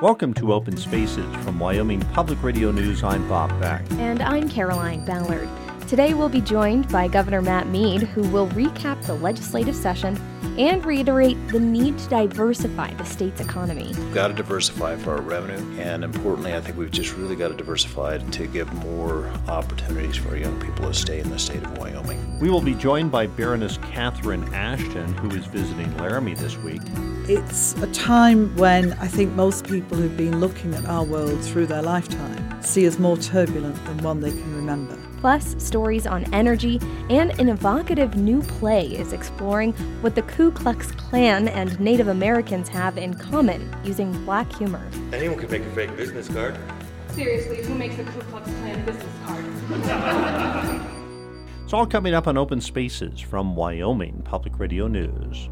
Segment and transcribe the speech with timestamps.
[0.00, 3.02] Welcome to Open Spaces from Wyoming Public Radio News.
[3.02, 3.82] I'm Bob Beck.
[3.94, 5.48] And I'm Caroline Ballard.
[5.88, 10.14] Today we'll be joined by Governor Matt Mead, who will recap the legislative session
[10.58, 13.92] and reiterate the need to diversify the state's economy.
[13.96, 17.48] We've got to diversify for our revenue, and importantly, I think we've just really got
[17.48, 21.78] to diversify to give more opportunities for young people to stay in the state of
[21.78, 22.40] Wyoming.
[22.40, 26.82] We will be joined by Baroness Catherine Ashton, who is visiting Laramie this week.
[27.28, 31.66] It's a time when I think most people who've been looking at our world through
[31.66, 34.98] their lifetime see us more turbulent than one they can remember.
[35.20, 40.92] Plus, stories on energy and an evocative new play is exploring what the Ku Klux
[40.92, 44.88] Klan and Native Americans have in common using black humor.
[45.12, 46.56] Anyone can make a fake business card.
[47.10, 49.44] Seriously, who makes a Ku Klux Klan business card?
[51.64, 55.48] it's all coming up on Open Spaces from Wyoming Public Radio News.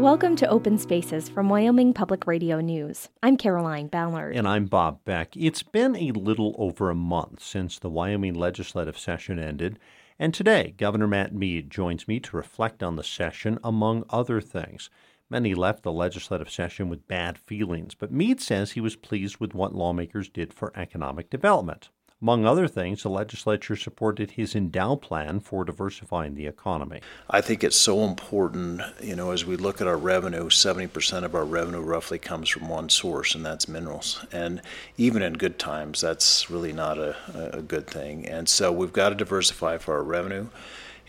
[0.00, 3.10] Welcome to Open Spaces from Wyoming Public Radio News.
[3.22, 4.34] I'm Caroline Ballard.
[4.34, 5.36] And I'm Bob Beck.
[5.36, 9.78] It's been a little over a month since the Wyoming legislative session ended,
[10.18, 14.88] and today Governor Matt Mead joins me to reflect on the session, among other things.
[15.28, 19.52] Many left the legislative session with bad feelings, but Mead says he was pleased with
[19.52, 21.90] what lawmakers did for economic development.
[22.22, 27.00] Among other things, the legislature supported his Endow plan for diversifying the economy.
[27.30, 31.34] I think it's so important, you know, as we look at our revenue, 70% of
[31.34, 34.22] our revenue roughly comes from one source, and that's minerals.
[34.32, 34.60] And
[34.98, 37.16] even in good times, that's really not a,
[37.54, 38.26] a good thing.
[38.28, 40.48] And so we've got to diversify for our revenue.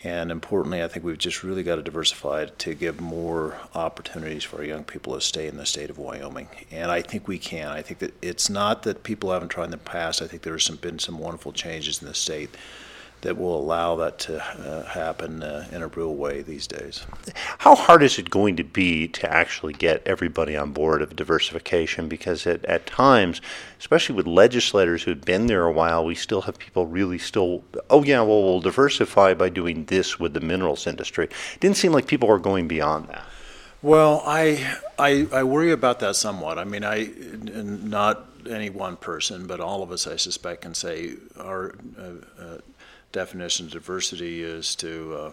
[0.04, 4.56] And importantly, I think we've just really got to diversify to give more opportunities for
[4.56, 6.48] our young people to stay in the state of Wyoming.
[6.72, 7.68] And I think we can.
[7.68, 10.20] I think that it's not that people haven't tried in the past.
[10.20, 12.50] I think there's been some wonderful changes in the state
[13.22, 17.06] that will allow that to uh, happen uh, in a real way these days.
[17.58, 22.08] How hard is it going to be to actually get everybody on board of diversification?
[22.08, 23.40] Because at, at times,
[23.78, 28.02] especially with legislators who've been there a while, we still have people really still, oh
[28.02, 31.26] yeah, well, we'll diversify by doing this with the minerals industry.
[31.26, 33.24] It didn't seem like people were going beyond that.
[33.82, 36.58] Well, I, I, I worry about that somewhat.
[36.58, 37.10] I mean, I
[37.42, 42.58] not any one person, but all of us, I suspect, can say our uh, uh,
[43.12, 45.32] definition of diversity is to, uh,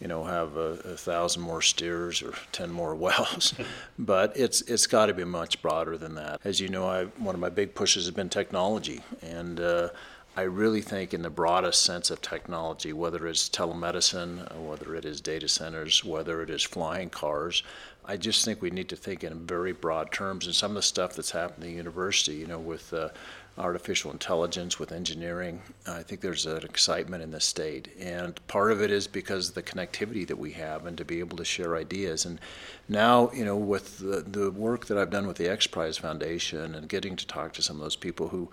[0.00, 3.54] you know, have a, a, thousand more steers or ten more wells,
[3.98, 6.40] but it's it's got to be much broader than that.
[6.44, 9.88] As you know, I, one of my big pushes has been technology, and uh,
[10.36, 15.20] I really think, in the broadest sense of technology, whether it's telemedicine, whether it is
[15.20, 17.64] data centers, whether it is flying cars,
[18.06, 20.46] I just think we need to think in very broad terms.
[20.46, 23.08] And some of the stuff that's happened at the university, you know, with uh,
[23.58, 25.60] artificial intelligence, with engineering.
[25.86, 27.88] I think there's an excitement in the state.
[27.98, 31.20] And part of it is because of the connectivity that we have and to be
[31.20, 32.24] able to share ideas.
[32.24, 32.40] And
[32.88, 36.74] now, you know, with the, the work that I've done with the X Prize Foundation
[36.74, 38.50] and getting to talk to some of those people who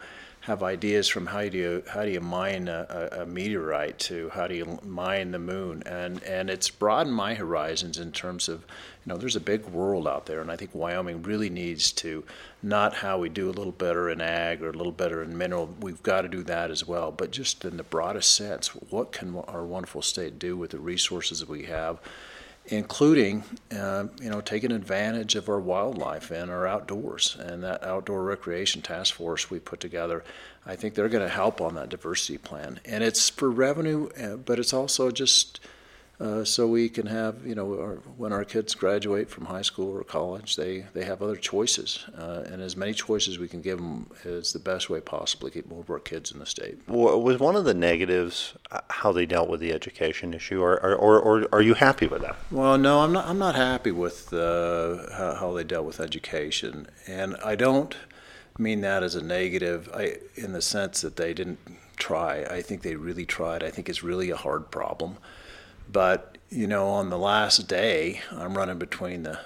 [0.48, 4.48] have ideas from how do you how do you mine a, a, meteorite to how
[4.48, 9.12] do you mine the moon and and it's broadened my horizons in terms of you
[9.12, 12.24] know there's a big world out there and I think Wyoming really needs to
[12.64, 15.74] not how we do a little better in ag or a little better in mineral
[15.80, 17.12] we've got to do that as well.
[17.12, 21.40] But just in the broadest sense what can our wonderful state do with the resources
[21.40, 22.00] that we have
[22.70, 27.38] including uh, you know taking advantage of our wildlife and our outdoors?
[27.40, 30.24] And that outdoor recreation task force we put together
[30.66, 32.80] i think they're going to help on that diversity plan.
[32.86, 35.60] And it's for revenue uh, but it's also just
[36.20, 39.96] uh, so we can have, you know, our, when our kids graduate from high school
[39.96, 42.06] or college, they, they have other choices.
[42.18, 45.54] Uh, and as many choices we can give them is the best way possible to
[45.54, 46.80] keep more of our kids in the state.
[46.88, 50.96] Was one of the negatives uh, how they dealt with the education issue, or, or,
[50.96, 52.36] or, or are you happy with that?
[52.50, 56.88] Well, no, I'm not, I'm not happy with uh, how, how they dealt with education.
[57.06, 57.96] And I don't
[58.58, 61.60] mean that as a negative I, in the sense that they didn't
[61.96, 62.44] try.
[62.44, 63.64] I think they really tried.
[63.64, 65.18] I think it's really a hard problem.
[65.92, 69.40] But you know, on the last day, I'm running between the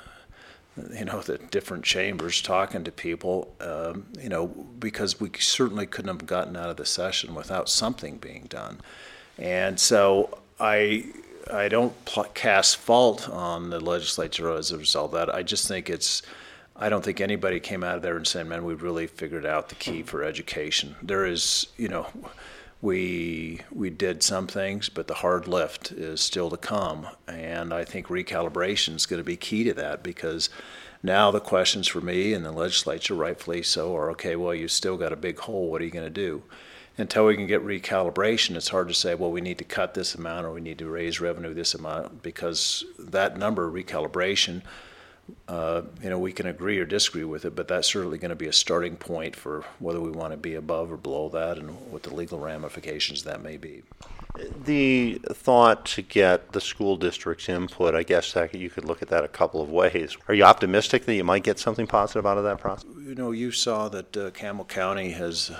[0.93, 6.07] you know the different chambers talking to people um, you know because we certainly couldn't
[6.07, 8.79] have gotten out of the session without something being done
[9.37, 11.05] and so i
[11.51, 15.67] i don't pl- cast fault on the legislature as a result of that i just
[15.67, 16.21] think it's
[16.73, 19.69] I don't think anybody came out of there and said, "Man, we really figured out
[19.69, 22.07] the key for education." There is, you know,
[22.81, 27.07] we we did some things, but the hard lift is still to come.
[27.27, 30.49] And I think recalibration is going to be key to that because
[31.03, 34.35] now the questions for me and the legislature, rightfully so, are okay.
[34.35, 35.69] Well, you still got a big hole.
[35.69, 36.43] What are you going to do?
[36.97, 40.15] until we can get recalibration, it's hard to say, well, we need to cut this
[40.15, 44.61] amount or we need to raise revenue this amount because that number, recalibration,
[45.47, 48.35] uh, you know, we can agree or disagree with it, but that's certainly going to
[48.35, 51.69] be a starting point for whether we want to be above or below that and
[51.91, 53.83] what the legal ramifications that may be.
[54.65, 59.09] The thought to get the school district's input, I guess that you could look at
[59.09, 60.17] that a couple of ways.
[60.27, 62.89] Are you optimistic that you might get something positive out of that process?
[63.03, 65.51] You know, you saw that uh, Campbell County has,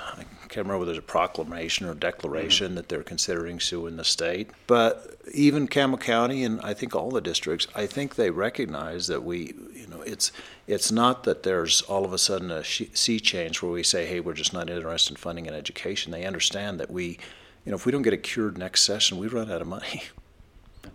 [0.52, 2.76] can't remember whether there's a proclamation or declaration mm-hmm.
[2.76, 4.50] that they're considering suing the state.
[4.68, 9.24] But even Campbell County and I think all the districts, I think they recognize that
[9.24, 10.32] we, you know, it's
[10.68, 14.20] it's not that there's all of a sudden a sea change where we say, hey,
[14.20, 16.12] we're just not interested in funding an education.
[16.12, 17.18] They understand that we
[17.66, 20.04] you know, if we don't get it cured next session, we run out of money.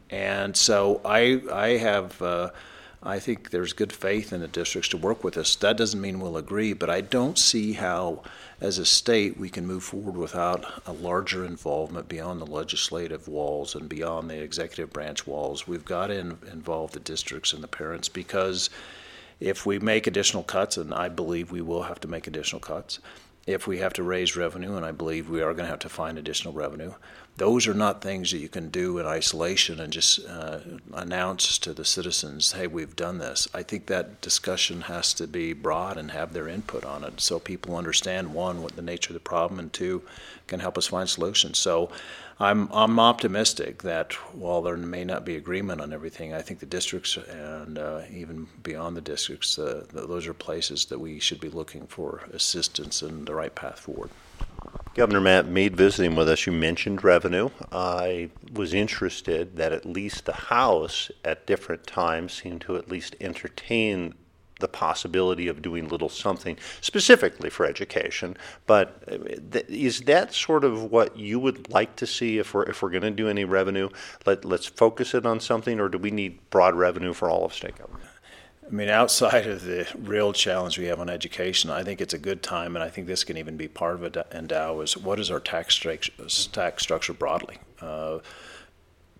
[0.08, 2.50] And so I, I have, uh,
[3.06, 5.54] I think there's good faith in the districts to work with us.
[5.54, 8.24] That doesn't mean we'll agree, but I don't see how,
[8.60, 13.76] as a state, we can move forward without a larger involvement beyond the legislative walls
[13.76, 15.68] and beyond the executive branch walls.
[15.68, 18.70] We've got to in, involve the districts and the parents because
[19.38, 22.98] if we make additional cuts, and I believe we will have to make additional cuts,
[23.46, 25.88] if we have to raise revenue, and I believe we are going to have to
[25.88, 26.92] find additional revenue,
[27.36, 30.58] those are not things that you can do in isolation and just uh,
[30.94, 33.46] announce to the citizens, hey, we've done this.
[33.52, 37.38] I think that discussion has to be broad and have their input on it so
[37.38, 40.02] people understand, one, what the nature of the problem, and two,
[40.46, 41.58] can help us find solutions.
[41.58, 41.90] So
[42.40, 46.66] I'm, I'm optimistic that while there may not be agreement on everything, I think the
[46.66, 51.50] districts and uh, even beyond the districts, uh, those are places that we should be
[51.50, 54.10] looking for assistance and the right path forward.
[54.96, 57.50] Governor Matt Mead visiting with us, you mentioned revenue.
[57.70, 63.14] I was interested that at least the House at different times seemed to at least
[63.20, 64.14] entertain
[64.58, 68.38] the possibility of doing little something specifically for education.
[68.66, 69.18] But uh,
[69.68, 73.02] is that sort of what you would like to see if we're if we're going
[73.02, 73.90] to do any revenue?
[74.24, 77.52] Let let's focus it on something, or do we need broad revenue for all of
[77.52, 78.08] state government?
[78.66, 82.18] I mean, outside of the real challenge we have on education, I think it's a
[82.18, 84.16] good time, and I think this can even be part of it.
[84.32, 86.12] And Endow is what is our tax structure,
[86.52, 87.58] tax structure broadly.
[87.80, 88.18] Uh,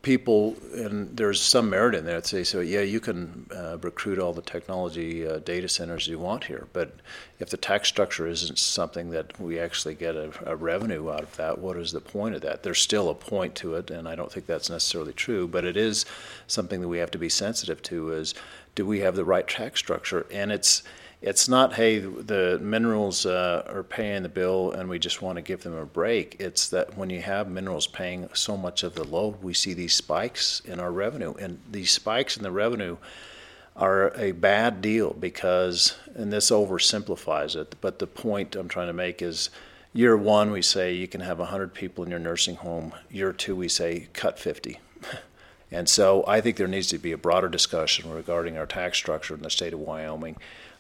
[0.07, 4.19] people, and there's some merit in there that say, so yeah, you can uh, recruit
[4.19, 6.95] all the technology uh, data centers you want here, but
[7.41, 11.37] if the tax structure isn't something that we actually get a, a, revenue out of
[11.37, 12.63] that, what is the point of that?
[12.63, 15.77] There's still a point to it, and I don't think that's necessarily true, but it
[15.77, 16.07] is
[16.47, 18.13] something that we have to be sensitive to.
[18.13, 18.33] Is
[18.76, 20.26] do we have the right tax structure?
[20.31, 20.84] And it's
[21.23, 25.43] it's not hey the minerals uh, are paying the bill and we just want to
[25.43, 26.37] give them a break.
[26.38, 29.94] It's that when you have minerals paying so much of the load, we see these
[29.94, 32.99] spikes in our revenue, and these spikes in the revenue
[33.75, 38.93] are a bad deal because, and this oversimplifies it, but the point I'm trying to
[38.94, 39.50] make is
[39.93, 42.94] year one, we say you can have 100 people in your nursing home.
[43.11, 44.81] Year two, we say cut 50.
[45.73, 49.35] And so I think there needs to be a broader discussion regarding our tax structure
[49.35, 50.37] in the state of Wyoming.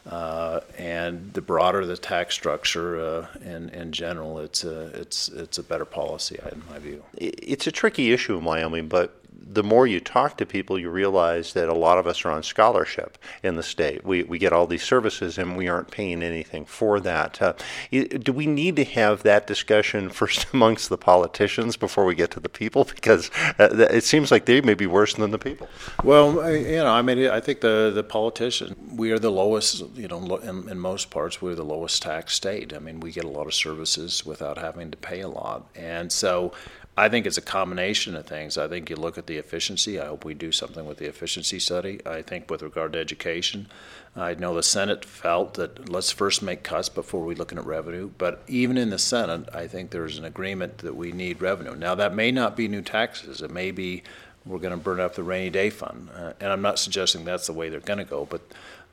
[0.08, 5.58] Uh, and the broader the tax structure uh, in, in general, it's a, it's, it's
[5.58, 7.02] a better policy, in my view.
[7.16, 11.52] It's a tricky issue in Wyoming, but the more you talk to people, you realize
[11.52, 14.04] that a lot of us are on scholarship in the state.
[14.04, 17.40] We, we get all these services and we aren't paying anything for that.
[17.40, 17.54] Uh,
[17.90, 22.40] do we need to have that discussion first amongst the politicians before we get to
[22.40, 22.84] the people?
[22.84, 25.68] Because uh, it seems like they may be worse than the people.
[26.02, 30.08] Well, you know, I mean, I think the, the politicians, we are the lowest, you
[30.08, 32.74] know, in, in most parts, we're the lowest tax state.
[32.74, 35.68] I mean, we get a lot of services without having to pay a lot.
[35.74, 36.52] And so
[36.98, 38.56] I think it's a combination of things.
[38.56, 40.00] I think you look at the efficiency.
[40.00, 42.00] I hope we do something with the efficiency study.
[42.06, 43.68] I think with regard to education,
[44.16, 48.10] I know the Senate felt that let's first make cuts before we looking at revenue.
[48.16, 51.76] But even in the Senate, I think there's an agreement that we need revenue.
[51.76, 53.42] Now that may not be new taxes.
[53.42, 54.02] It may be
[54.46, 57.48] we're going to burn up the rainy day fund, uh, and I'm not suggesting that's
[57.48, 58.40] the way they're going to go, but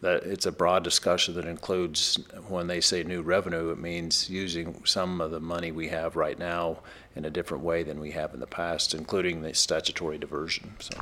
[0.04, 2.20] that it's a broad discussion that includes
[2.50, 6.38] when they say new revenue, it means using some of the money we have right
[6.38, 6.80] now
[7.16, 10.74] in a different way than we have in the past, including the statutory diversion.
[10.80, 10.98] So.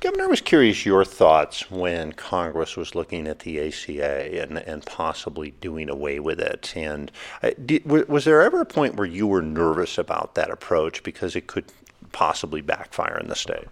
[0.00, 4.84] Governor, I was curious your thoughts when Congress was looking at the ACA and, and
[4.84, 6.74] possibly doing away with it.
[6.76, 7.10] And
[7.42, 11.36] uh, did, was there ever a point where you were nervous about that approach because
[11.36, 11.64] it could
[12.12, 13.68] possibly backfire in the state?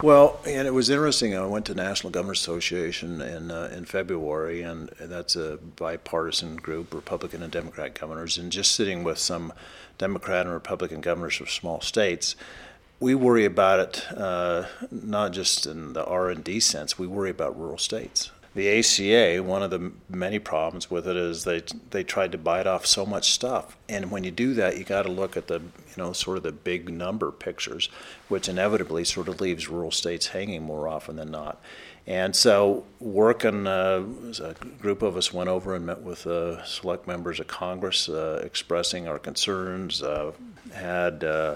[0.00, 1.36] Well, and it was interesting.
[1.36, 6.94] I went to National Governors Association in uh, in February, and that's a bipartisan group,
[6.94, 9.52] Republican and Democrat governors, and just sitting with some
[9.98, 12.36] Democrat and Republican governors of small states.
[13.00, 16.96] We worry about it uh, not just in the R and D sense.
[16.96, 21.44] We worry about rural states the ACA, one of the many problems with it is
[21.44, 24.82] they they tried to bite off so much stuff, and when you do that, you
[24.82, 27.88] got to look at the you know sort of the big number pictures,
[28.26, 31.62] which inevitably sort of leaves rural states hanging more often than not.
[32.04, 34.02] And so, working, uh,
[34.42, 38.42] a group of us went over and met with uh, select members of Congress, uh,
[38.44, 40.02] expressing our concerns.
[40.02, 40.32] Uh,
[40.74, 41.54] had uh,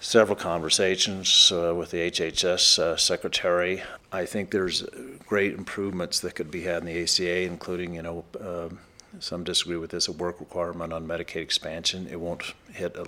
[0.00, 3.82] several conversations uh, with the HHS uh, secretary.
[4.10, 4.82] I think there's
[5.26, 8.78] great improvements that could be had in the ACA, including, you know, um,
[9.18, 12.08] some disagree with this, a work requirement on Medicaid expansion.
[12.10, 13.06] It won't hit a,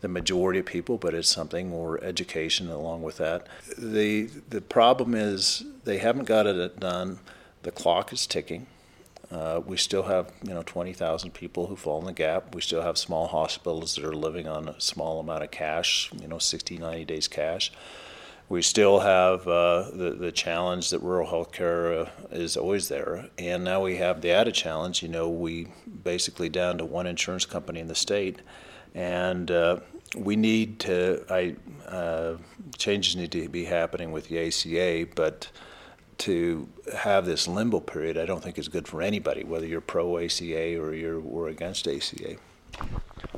[0.00, 3.46] the majority of people, but it's something, or education along with that.
[3.76, 7.18] The, the problem is they haven't got it done.
[7.62, 8.66] The clock is ticking.
[9.30, 12.54] Uh, we still have, you know, 20,000 people who fall in the gap.
[12.54, 16.28] We still have small hospitals that are living on a small amount of cash, you
[16.28, 17.70] know, 60, 90 days cash.
[18.48, 23.28] We still have uh, the, the challenge that rural healthcare uh, is always there.
[23.36, 25.68] And now we have the added challenge, you know, we
[26.02, 28.40] basically down to one insurance company in the state
[28.94, 29.78] and uh,
[30.16, 31.24] we need to.
[31.30, 31.56] I
[31.86, 32.36] uh,
[32.76, 35.50] changes need to be happening with the ACA, but
[36.18, 40.18] to have this limbo period, I don't think is good for anybody, whether you're pro
[40.18, 42.36] ACA or you're or against ACA.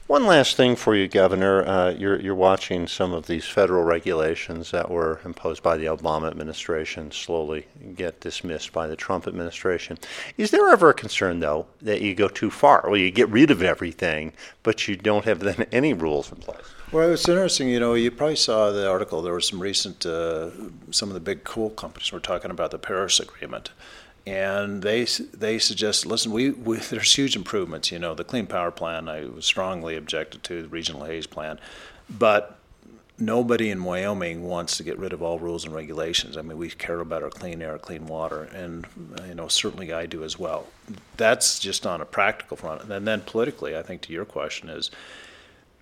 [0.06, 1.64] One last thing for you, Governor.
[1.64, 6.28] Uh, you're, you're watching some of these federal regulations that were imposed by the Obama
[6.28, 9.98] administration slowly get dismissed by the Trump administration.
[10.36, 12.82] Is there ever a concern, though, that you go too far?
[12.86, 14.32] Well, you get rid of everything,
[14.64, 16.66] but you don't have then any rules in place.
[16.92, 17.68] Well, it's interesting.
[17.68, 19.22] You know, you probably saw the article.
[19.22, 20.50] There was some recent, uh,
[20.90, 23.70] some of the big coal companies were talking about the Paris Agreement,
[24.26, 27.92] and they they suggest, listen, we, we, there's huge improvements.
[27.92, 31.60] You know, the Clean Power Plan, I was strongly objected to the Regional Haze Plan,
[32.08, 32.58] but
[33.20, 36.36] nobody in Wyoming wants to get rid of all rules and regulations.
[36.36, 38.84] I mean, we care about our clean air, clean water, and
[39.28, 40.66] you know, certainly I do as well.
[41.16, 44.90] That's just on a practical front, and then politically, I think to your question is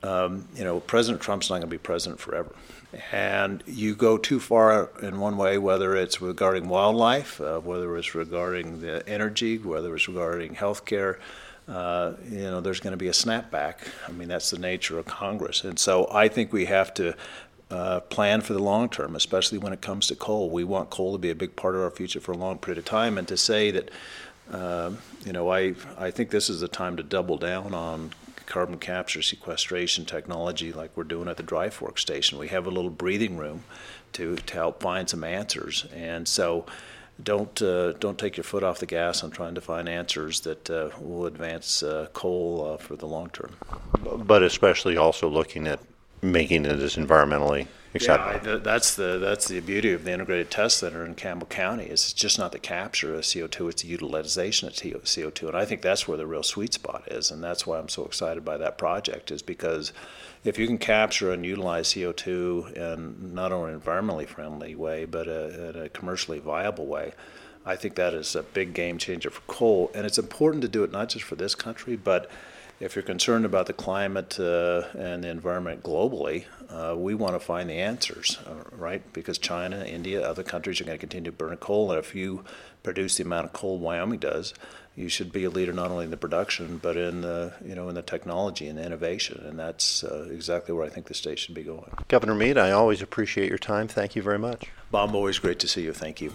[0.03, 2.55] um, you know, President Trump's not going to be president forever.
[3.13, 8.15] And you go too far in one way, whether it's regarding wildlife, uh, whether it's
[8.15, 11.19] regarding the energy, whether it's regarding healthcare,
[11.69, 13.77] uh, you know, there's going to be a snapback.
[14.07, 15.65] I mean, that's the nature of Congress.
[15.65, 17.15] And so I think we have to
[17.71, 20.49] uh, plan for the long term, especially when it comes to coal.
[20.49, 22.79] We want coal to be a big part of our future for a long period
[22.79, 23.19] of time.
[23.19, 23.91] And to say that,
[24.51, 24.93] uh,
[25.27, 28.13] you know, I, I think this is the time to double down on
[28.49, 32.39] carbon capture sequestration technology like we're doing at the Dry Fork Station.
[32.39, 33.63] We have a little breathing room
[34.15, 35.87] to, to help find some answers.
[35.95, 36.65] And so
[37.23, 40.71] don't uh, don't take your foot off the gas on trying to find answers that
[40.71, 43.57] uh, will advance uh, coal uh, for the long term.
[44.03, 45.81] But especially also looking at
[46.23, 48.53] making it as environmentally acceptable.
[48.53, 51.85] Yeah, that's the that's the beauty of the integrated test center in Campbell County.
[51.85, 55.65] Is it's just not the capture of CO2; it's the utilization of CO2, and I
[55.65, 58.57] think that's where the real sweet spot is, and that's why I'm so excited by
[58.59, 59.31] that project.
[59.31, 59.93] Is because
[60.45, 65.27] if you can capture and utilize CO2 in not only an environmentally friendly way, but
[65.27, 67.13] a, in a commercially viable way.
[67.67, 70.85] I think that is a big game changer for coal, and it's important to do
[70.85, 72.31] it not just for this country, but
[72.81, 77.41] if you're concerned about the climate uh, and the environment globally, uh, we want to
[77.41, 79.03] find the answers, uh, right?
[79.13, 82.45] Because China, India, other countries are going to continue to burn coal, and if you
[82.83, 84.55] produce the amount of coal Wyoming does,
[84.95, 87.89] you should be a leader not only in the production but in the you know
[87.89, 91.39] in the technology and the innovation, and that's uh, exactly where I think the state
[91.39, 91.93] should be going.
[92.09, 93.87] Governor Mead, I always appreciate your time.
[93.87, 94.67] Thank you very much.
[94.91, 95.93] Bob, always great to see you.
[95.93, 96.33] Thank you.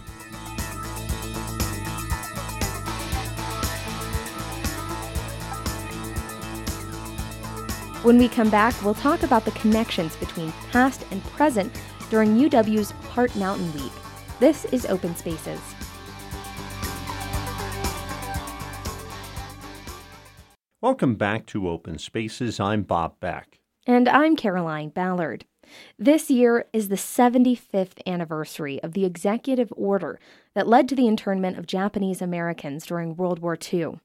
[8.04, 11.74] When we come back, we'll talk about the connections between past and present
[12.10, 13.92] during UW's Heart Mountain Week.
[14.40, 15.58] This is Open Spaces.
[20.82, 22.60] Welcome back to Open Spaces.
[22.60, 23.58] I'm Bob Beck.
[23.86, 25.46] And I'm Caroline Ballard.
[25.98, 30.20] This year is the 75th anniversary of the executive order
[30.54, 33.98] that led to the internment of Japanese Americans during World War II.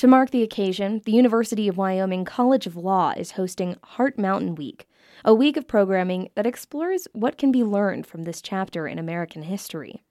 [0.00, 4.54] To mark the occasion, the University of Wyoming College of Law is hosting Heart Mountain
[4.54, 4.88] Week,
[5.26, 9.42] a week of programming that explores what can be learned from this chapter in American
[9.42, 10.02] history.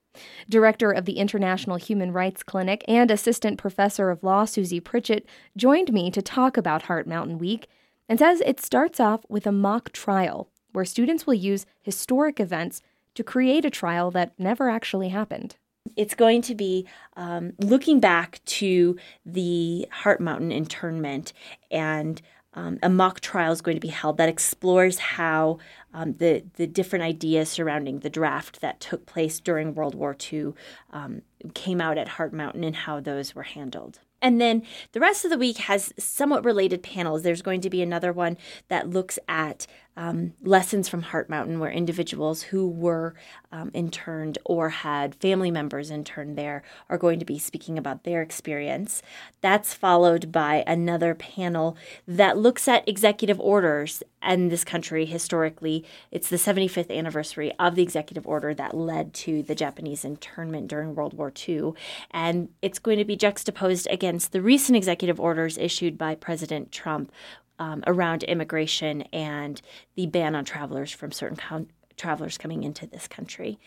[0.47, 5.25] Director of the International Human Rights Clinic and Assistant Professor of Law Susie Pritchett
[5.57, 7.67] joined me to talk about Heart Mountain Week
[8.07, 12.83] and says it starts off with a mock trial where students will use historic events
[13.15, 15.55] to create a trial that never actually happened.
[15.95, 21.33] It's going to be um, looking back to the Heart Mountain internment
[21.71, 22.21] and
[22.53, 25.59] um, a mock trial is going to be held that explores how
[25.93, 30.53] um, the the different ideas surrounding the draft that took place during World War II
[30.91, 31.21] um,
[31.53, 33.99] came out at Heart Mountain and how those were handled.
[34.21, 37.21] And then the rest of the week has somewhat related panels.
[37.21, 39.65] There's going to be another one that looks at
[39.97, 43.15] um, lessons from Heart Mountain, where individuals who were
[43.51, 48.21] um, interned or had family members interned there are going to be speaking about their
[48.21, 49.01] experience.
[49.41, 51.75] That's followed by another panel
[52.07, 55.85] that looks at executive orders in this country historically.
[56.11, 60.95] It's the 75th anniversary of the executive order that led to the Japanese internment during
[60.95, 61.73] World War II.
[62.11, 67.11] And it's going to be juxtaposed against the recent executive orders issued by President Trump
[67.59, 69.61] um, around immigration and
[69.95, 73.59] the ban on travelers from certain com- travelers coming into this country.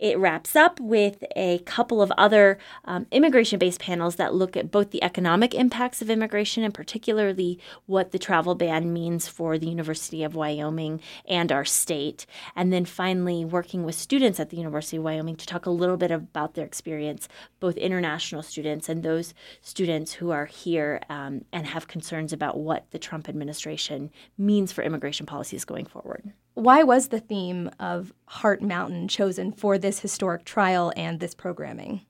[0.00, 4.70] It wraps up with a couple of other um, immigration based panels that look at
[4.70, 9.68] both the economic impacts of immigration and particularly what the travel ban means for the
[9.68, 12.26] University of Wyoming and our state.
[12.56, 15.96] And then finally, working with students at the University of Wyoming to talk a little
[15.96, 17.28] bit about their experience,
[17.60, 19.32] both international students and those
[19.62, 24.82] students who are here um, and have concerns about what the Trump administration means for
[24.82, 26.32] immigration policies going forward.
[26.54, 32.02] Why was the theme of Heart Mountain chosen for this historic trial and this programming?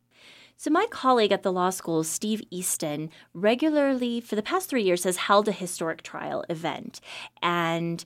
[0.58, 5.04] So, my colleague at the law school, Steve Easton, regularly for the past three years
[5.04, 7.00] has held a historic trial event.
[7.42, 8.04] And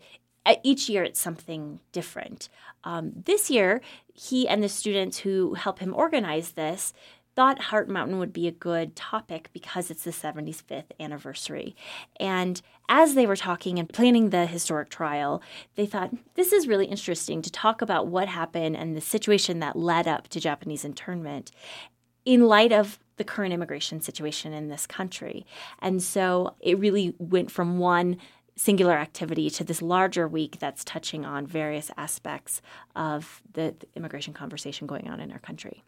[0.62, 2.48] each year it's something different.
[2.84, 3.80] Um, this year,
[4.14, 6.92] he and the students who help him organize this
[7.38, 11.76] thought Heart Mountain would be a good topic because it's the 75th anniversary.
[12.18, 15.40] And as they were talking and planning the historic trial,
[15.76, 19.76] they thought this is really interesting to talk about what happened and the situation that
[19.76, 21.52] led up to Japanese internment
[22.24, 25.46] in light of the current immigration situation in this country.
[25.78, 28.16] And so it really went from one
[28.56, 32.60] singular activity to this larger week that's touching on various aspects
[32.96, 35.84] of the immigration conversation going on in our country.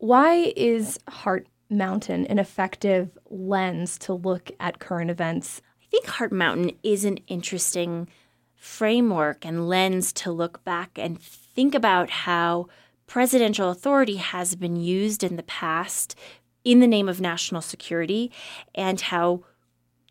[0.00, 5.60] Why is Heart Mountain an effective lens to look at current events?
[5.82, 8.08] I think Heart Mountain is an interesting
[8.56, 12.68] framework and lens to look back and think about how
[13.06, 16.18] presidential authority has been used in the past
[16.64, 18.32] in the name of national security
[18.74, 19.44] and how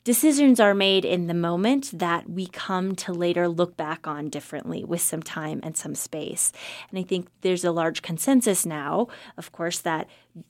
[0.03, 4.83] decisions are made in the moment that we come to later look back on differently
[4.83, 6.51] with some time and some space.
[6.89, 9.07] And I think there's a large consensus now,
[9.37, 10.07] of course, that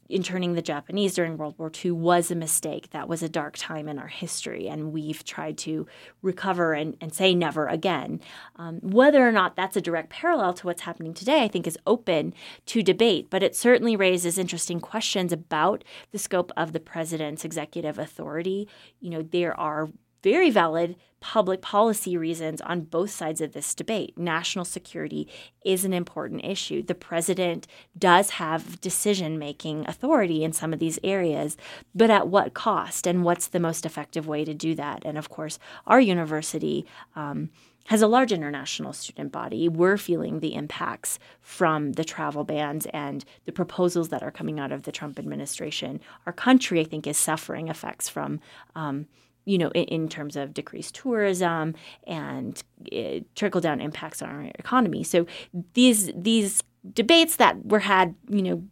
[0.10, 2.90] interning the Japanese during World War II was a mistake.
[2.92, 5.88] That was a dark time in our history, and we've tried to
[6.22, 8.22] recover and, and say never again.
[8.56, 11.78] Um, whether or not that's a direct parallel to what's happening today, I think is
[11.86, 12.34] open
[12.68, 18.00] to debate, but it certainly raises interesting questions about the scope of the president's executive
[18.00, 18.68] authority.
[19.00, 19.90] You know, there are
[20.24, 24.18] very valid public policy reasons on both sides of this debate.
[24.18, 25.28] National security
[25.66, 26.82] is an important issue.
[26.82, 31.58] The president does have decision making authority in some of these areas,
[31.94, 35.04] but at what cost and what's the most effective way to do that?
[35.06, 36.86] And of course, our university.
[37.16, 37.50] Um,
[37.86, 39.68] has a large international student body.
[39.68, 44.72] We're feeling the impacts from the travel bans and the proposals that are coming out
[44.72, 46.00] of the Trump administration.
[46.28, 48.42] Our country, I think, is suffering effects from
[48.76, 49.08] um,
[49.46, 51.74] you know, in, in, terms of decreased tourism
[52.06, 52.62] and
[52.96, 55.04] uh, trickle down impacts on our economy.
[55.04, 55.26] So
[55.74, 56.62] these these
[56.94, 58.64] debates that were had, you know,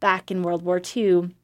[0.00, 1.34] back in World War II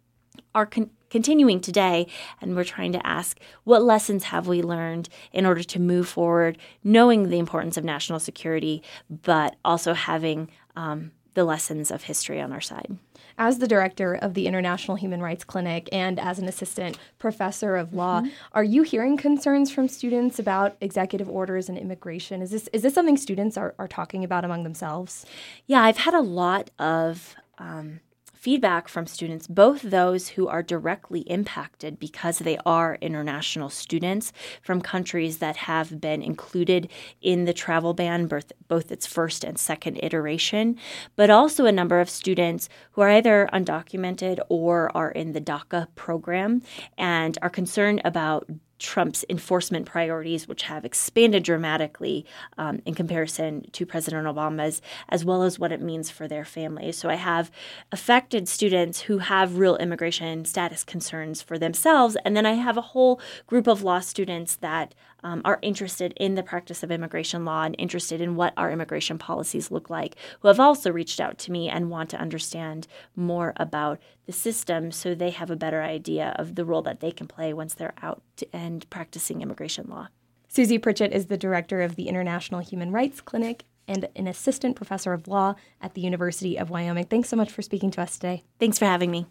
[0.54, 2.06] are con- continuing today,
[2.40, 6.58] and we're trying to ask what lessons have we learned in order to move forward,
[6.84, 12.52] knowing the importance of national security, but also having um, the lessons of history on
[12.52, 12.96] our side.
[13.40, 17.94] As the director of the International Human Rights Clinic and as an assistant professor of
[17.94, 18.30] law, mm-hmm.
[18.52, 22.42] are you hearing concerns from students about executive orders and immigration?
[22.42, 25.24] Is this is this something students are, are talking about among themselves?
[25.66, 28.00] Yeah, I've had a lot of um,
[28.38, 34.80] feedback from students, both those who are directly impacted because they are international students from
[34.80, 36.88] countries that have been included
[37.20, 40.76] in the travel ban, both, both its first and second iteration,
[41.16, 45.88] but also a number of students who are either undocumented or are in the DACA
[45.96, 46.62] program
[46.96, 48.48] and are concerned about
[48.78, 52.24] Trump's enforcement priorities, which have expanded dramatically
[52.56, 56.96] um, in comparison to President Obama's, as well as what it means for their families.
[56.96, 57.50] So I have
[57.92, 62.16] affected students who have real immigration status concerns for themselves.
[62.24, 66.34] And then I have a whole group of law students that um, are interested in
[66.34, 70.48] the practice of immigration law and interested in what our immigration policies look like, who
[70.48, 75.14] have also reached out to me and want to understand more about the system so
[75.14, 78.22] they have a better idea of the role that they can play once they're out
[78.52, 80.08] and practicing immigration law.
[80.48, 85.12] Susie Pritchett is the director of the International Human Rights Clinic and an assistant professor
[85.12, 87.04] of law at the University of Wyoming.
[87.04, 88.44] Thanks so much for speaking to us today.
[88.58, 89.26] Thanks for having me.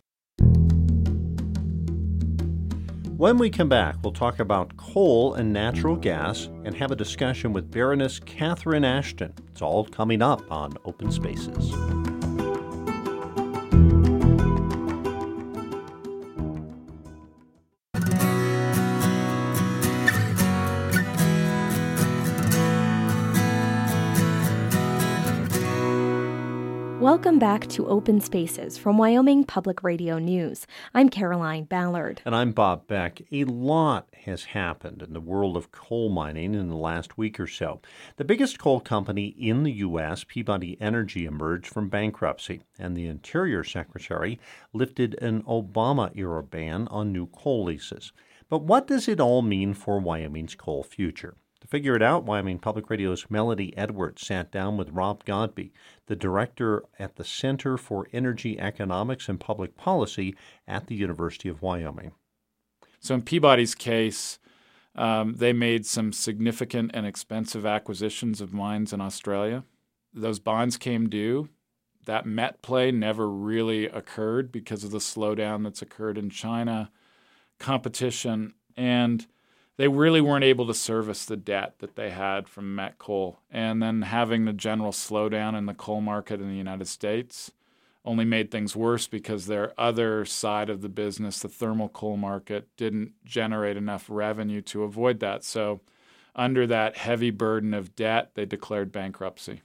[3.18, 7.52] When we come back, we'll talk about coal and natural gas and have a discussion
[7.52, 9.34] with Baroness Catherine Ashton.
[9.50, 11.74] It's all coming up on Open Spaces.
[27.18, 30.68] Welcome back to Open Spaces from Wyoming Public Radio News.
[30.94, 32.22] I'm Caroline Ballard.
[32.26, 33.24] And I'm Bob Beck.
[33.32, 37.48] A lot has happened in the world of coal mining in the last week or
[37.48, 37.82] so.
[38.18, 43.64] The biggest coal company in the U.S., Peabody Energy, emerged from bankruptcy, and the Interior
[43.64, 44.40] Secretary
[44.72, 48.14] lifted an Obama era ban on new coal leases.
[48.48, 51.36] But what does it all mean for Wyoming's coal future?
[51.62, 55.74] To figure it out, Wyoming Public Radio's Melodie Edwards sat down with Rob Godby,
[56.06, 60.36] the director at the Center for Energy Economics and Public Policy
[60.68, 62.12] at the University of Wyoming.
[63.00, 64.38] So, in Peabody's case,
[64.96, 69.64] um, they made some significant and expensive acquisitions of mines in Australia.
[70.14, 71.50] Those bonds came due.
[72.06, 76.92] That met play never really occurred because of the slowdown that's occurred in China,
[77.60, 79.28] competition, and
[79.78, 83.40] they really weren't able to service the debt that they had from met coal.
[83.52, 87.52] And then having the general slowdown in the coal market in the United States
[88.04, 92.68] only made things worse because their other side of the business, the thermal coal market,
[92.78, 95.44] didn't generate enough revenue to avoid that.
[95.44, 95.82] So,
[96.36, 99.62] under that heavy burden of debt, they declared bankruptcy.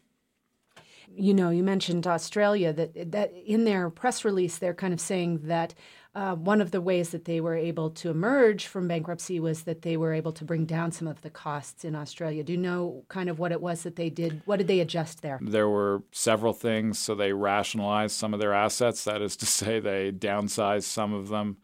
[1.15, 5.41] You know, you mentioned Australia that that in their press release they're kind of saying
[5.45, 5.75] that
[6.15, 9.81] uh, one of the ways that they were able to emerge from bankruptcy was that
[9.81, 12.45] they were able to bring down some of the costs in Australia.
[12.45, 14.43] Do you know kind of what it was that they did?
[14.45, 15.39] What did they adjust there?
[15.41, 16.99] There were several things.
[16.99, 19.05] So they rationalized some of their assets.
[19.05, 21.57] That is to say, they downsized some of them.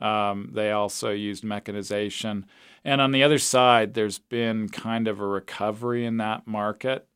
[0.00, 2.46] Um, they also used mechanization.
[2.84, 7.06] And on the other side, there's been kind of a recovery in that market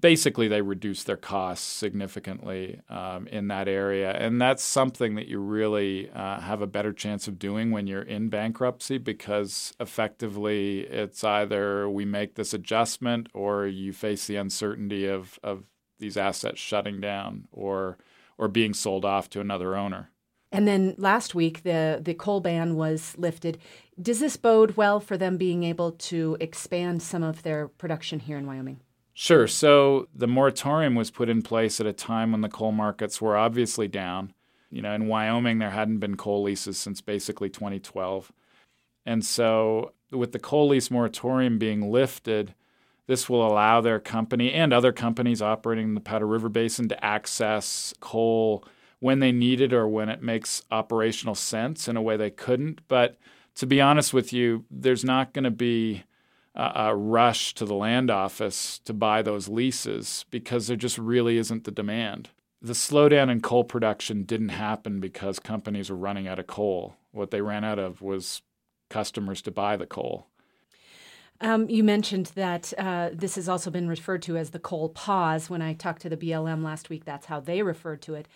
[0.00, 5.38] basically they reduce their costs significantly um, in that area and that's something that you
[5.38, 11.22] really uh, have a better chance of doing when you're in bankruptcy because effectively it's
[11.22, 15.64] either we make this adjustment or you face the uncertainty of, of
[15.98, 17.96] these assets shutting down or
[18.38, 20.10] or being sold off to another owner
[20.52, 23.58] and then last week, the, the coal ban was lifted.
[24.00, 28.38] Does this bode well for them being able to expand some of their production here
[28.38, 28.80] in Wyoming?
[29.18, 29.46] Sure.
[29.46, 33.34] So the moratorium was put in place at a time when the coal markets were
[33.34, 34.34] obviously down.
[34.70, 38.30] You know, in Wyoming, there hadn't been coal leases since basically 2012.
[39.06, 42.54] And so, with the coal lease moratorium being lifted,
[43.06, 47.02] this will allow their company and other companies operating in the Powder River Basin to
[47.02, 48.64] access coal
[49.00, 52.82] when they need it or when it makes operational sense in a way they couldn't.
[52.86, 53.16] But
[53.54, 56.04] to be honest with you, there's not going to be
[56.56, 61.64] uh, rush to the land office to buy those leases because there just really isn't
[61.64, 62.30] the demand.
[62.62, 66.96] The slowdown in coal production didn't happen because companies were running out of coal.
[67.12, 68.42] What they ran out of was
[68.88, 70.26] customers to buy the coal.
[71.42, 75.50] Um, you mentioned that uh, this has also been referred to as the coal pause.
[75.50, 78.26] When I talked to the BLM last week, that's how they referred to it.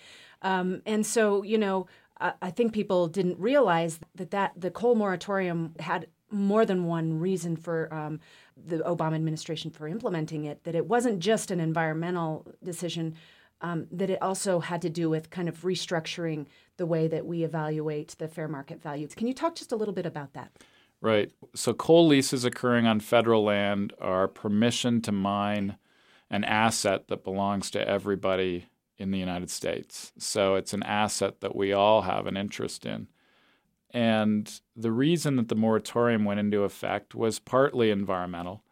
[0.42, 1.86] Um, and so, you know,
[2.20, 7.18] I, I think people didn't realize that, that the coal moratorium had more than one
[7.18, 8.20] reason for um,
[8.56, 10.64] the Obama administration for implementing it.
[10.64, 13.14] That it wasn't just an environmental decision.
[13.62, 16.46] Um, that it also had to do with kind of restructuring
[16.78, 19.14] the way that we evaluate the fair market values.
[19.14, 20.50] Can you talk just a little bit about that?
[21.00, 21.32] Right.
[21.54, 25.76] So, coal leases occurring on federal land are permission to mine
[26.30, 28.66] an asset that belongs to everybody
[28.98, 30.12] in the United States.
[30.18, 33.08] So, it's an asset that we all have an interest in.
[33.92, 38.62] And the reason that the moratorium went into effect was partly environmental.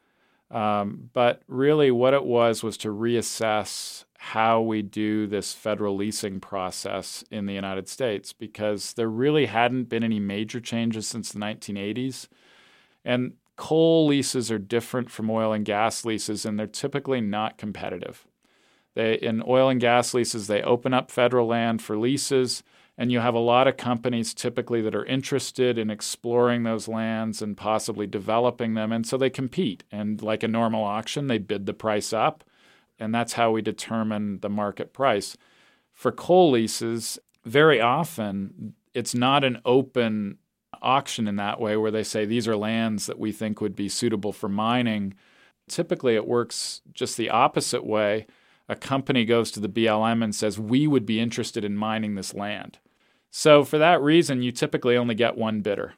[0.51, 6.41] Um, but really, what it was was to reassess how we do this federal leasing
[6.41, 11.39] process in the United States because there really hadn't been any major changes since the
[11.39, 12.29] 1980s.
[13.05, 18.27] And coal leases are different from oil and gas leases, and they're typically not competitive.
[18.95, 22.63] They, in oil and gas leases, they open up federal land for leases
[23.01, 27.41] and you have a lot of companies typically that are interested in exploring those lands
[27.41, 28.91] and possibly developing them.
[28.91, 29.85] And so they compete.
[29.93, 32.43] And like a normal auction, they bid the price up.
[32.99, 35.37] And that's how we determine the market price.
[35.93, 40.39] For coal leases, very often it's not an open
[40.83, 43.89] auction in that way where they say these are lands that we think would be
[43.89, 45.15] suitable for mining.
[45.69, 48.27] Typically, it works just the opposite way.
[48.69, 52.35] A company goes to the BLM and says, We would be interested in mining this
[52.35, 52.81] land.
[53.31, 55.95] So, for that reason, you typically only get one bidder.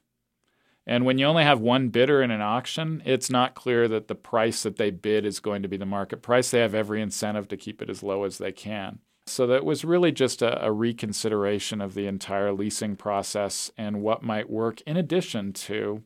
[0.87, 4.15] And when you only have one bidder in an auction, it's not clear that the
[4.15, 6.51] price that they bid is going to be the market price.
[6.51, 8.99] They have every incentive to keep it as low as they can.
[9.27, 14.25] So that was really just a, a, reconsideration of the entire leasing process and what
[14.25, 16.03] might work, in addition to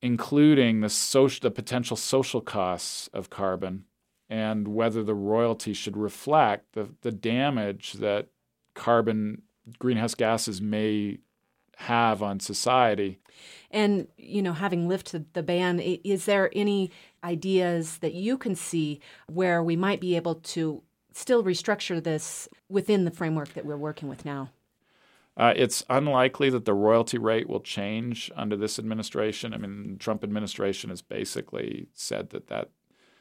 [0.00, 3.84] including the social, the potential social costs of carbon,
[4.28, 8.28] and whether the royalty should reflect the, the damage that
[8.74, 9.42] carbon
[9.78, 11.18] greenhouse gases may
[11.76, 13.18] have on society.
[13.70, 16.90] And, you know, having lifted the ban, is there any
[17.24, 23.04] ideas that you can see where we might be able to still restructure this within
[23.04, 24.50] the framework that we're working with now?
[25.34, 29.54] Uh, it's unlikely that the royalty rate will change under this administration.
[29.54, 32.70] I mean, the Trump administration has basically said that that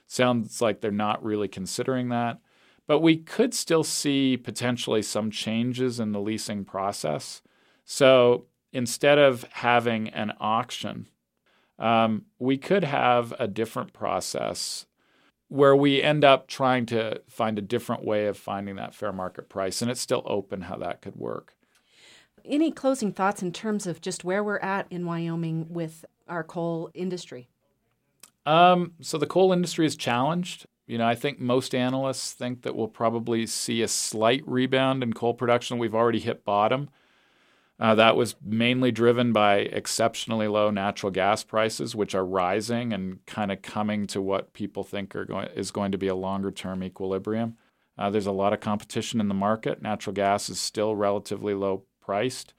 [0.07, 2.39] sounds like they're not really considering that.
[2.87, 7.41] But we could still see potentially some changes in the leasing process.
[7.85, 11.07] So instead of having an auction,
[11.79, 14.85] um, we could have a different process
[15.47, 19.49] where we end up trying to find a different way of finding that fair market
[19.49, 19.81] price.
[19.81, 21.55] And it's still open how that could work.
[22.45, 26.89] Any closing thoughts in terms of just where we're at in Wyoming with our coal
[26.93, 27.49] industry?
[28.45, 30.65] Um, so the coal industry is challenged.
[30.87, 35.13] You know, I think most analysts think that we'll probably see a slight rebound in
[35.13, 35.77] coal production.
[35.77, 36.89] We've already hit bottom.
[37.79, 43.25] Uh, that was mainly driven by exceptionally low natural gas prices, which are rising and
[43.25, 46.51] kind of coming to what people think are going is going to be a longer
[46.51, 47.57] term equilibrium.
[47.97, 49.81] Uh, there's a lot of competition in the market.
[49.81, 52.53] Natural gas is still relatively low priced.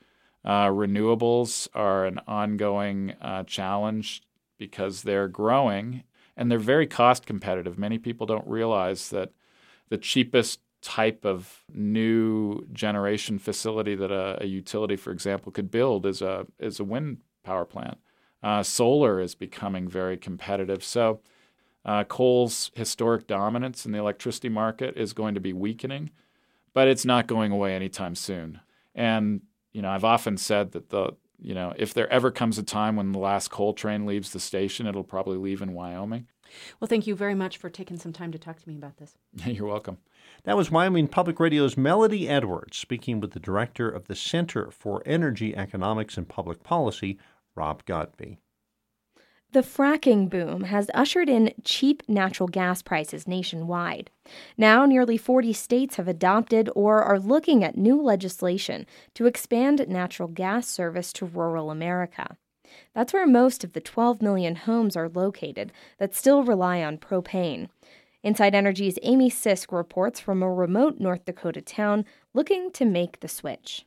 [0.45, 4.23] Uh, renewables are an ongoing uh, challenge
[4.59, 6.03] because they're growing
[6.37, 7.79] and they're very cost competitive.
[7.79, 9.33] Many people don't realize that
[9.89, 16.05] the cheapest type of new generation facility that a, a, utility, for example, could build
[16.05, 17.99] is a is a wind power plant.
[18.43, 20.83] Uh, solar is becoming very competitive.
[20.83, 21.21] So,
[21.85, 26.11] uh, coal's historic dominance in the electricity market is going to be weakening,
[26.75, 28.61] but it's not going away anytime soon.
[28.95, 29.43] And
[29.73, 31.13] you know, I've often said that the
[31.43, 34.41] you know, if there ever comes a time when the last coal train leaves the
[34.41, 36.29] station, it'll probably leave in Wyoming.
[36.79, 39.17] Well, thank you very much for taking some time to talk to me about this.
[39.45, 39.99] You're welcome.
[40.45, 45.03] That was Wyoming Public Radio's Melodie Edwards speaking with the director of the Center for
[45.05, 47.19] Energy Economics and Public Policy,
[47.55, 48.39] Rob Godby.
[49.53, 54.09] The fracking boom has ushered in cheap natural gas prices nationwide.
[54.57, 60.29] Now, nearly 40 states have adopted or are looking at new legislation to expand natural
[60.29, 62.39] gas service to rural America.
[62.95, 67.69] That's where most of the 12 million homes are located that still rely on propane.
[68.23, 73.29] Inside Energy's Amy Sisk reports from a remote North Dakota town looking to make the
[73.29, 73.85] switch.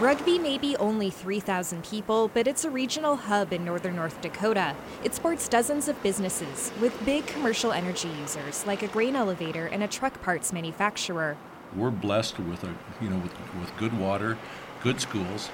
[0.00, 4.74] Rugby may be only 3,000 people, but it's a regional hub in northern North Dakota.
[5.04, 9.82] It sports dozens of businesses with big commercial energy users like a grain elevator and
[9.82, 11.36] a truck parts manufacturer.
[11.76, 14.38] We're blessed with a, you know, with, with good water,
[14.82, 15.50] good schools,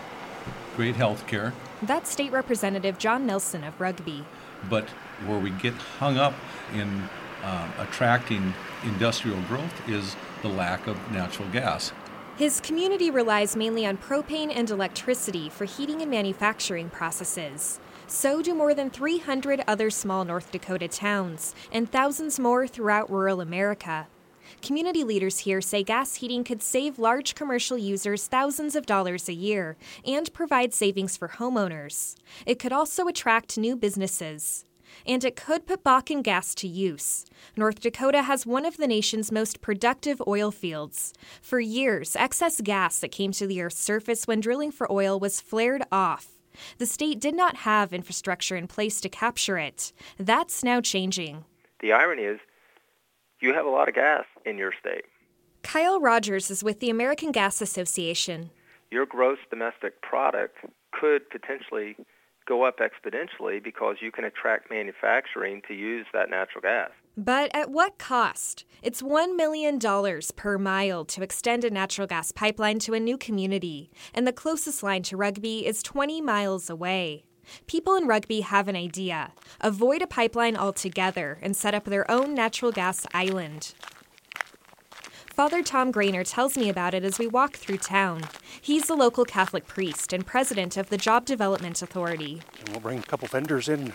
[0.77, 1.53] great health care.
[1.83, 4.25] That's State Representative John Nelson of Rugby.
[4.71, 4.89] But
[5.27, 6.35] where we get hung up
[6.73, 7.09] in
[7.43, 8.55] um, attracting
[8.85, 11.91] industrial growth is the lack of natural gas.
[12.37, 17.81] His community relies mainly on propane and electricity for heating and manufacturing processes.
[18.09, 23.41] So do more than 300 other small North Dakota towns, and thousands more throughout rural
[23.41, 24.07] America.
[24.61, 29.33] Community leaders here say gas heating could save large commercial users thousands of dollars a
[29.33, 32.17] year and provide savings for homeowners.
[32.45, 34.67] It could also attract new businesses
[35.05, 37.25] and it could put Bakken gas to use.
[37.57, 41.13] North Dakota has one of the nation's most productive oil fields.
[41.43, 45.41] For years, excess gas that came to the Earth's surface when drilling for oil was
[45.41, 46.29] flared off.
[46.79, 49.93] The state did not have infrastructure in place to capture it.
[50.19, 51.45] That's now changing.
[51.81, 52.41] The irony is,
[53.41, 55.05] you have a lot of gas in your state.
[55.63, 58.51] Kyle Rogers is with the American Gas Association.
[58.91, 60.59] Your gross domestic product
[60.93, 61.97] could potentially
[62.47, 66.91] go up exponentially because you can attract manufacturing to use that natural gas.
[67.17, 68.65] But at what cost?
[68.83, 69.79] It's $1 million
[70.37, 74.83] per mile to extend a natural gas pipeline to a new community, and the closest
[74.83, 77.25] line to Rugby is 20 miles away.
[77.67, 82.35] People in Rugby have an idea avoid a pipeline altogether and set up their own
[82.35, 83.73] natural gas island.
[85.37, 88.23] Father Tom Grainer tells me about it as we walk through town.
[88.59, 92.41] He's the local Catholic priest and president of the Job Development Authority.
[92.61, 93.93] And we'll bring a couple vendors in.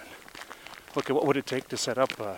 [0.95, 2.38] Look at what would it take to set up a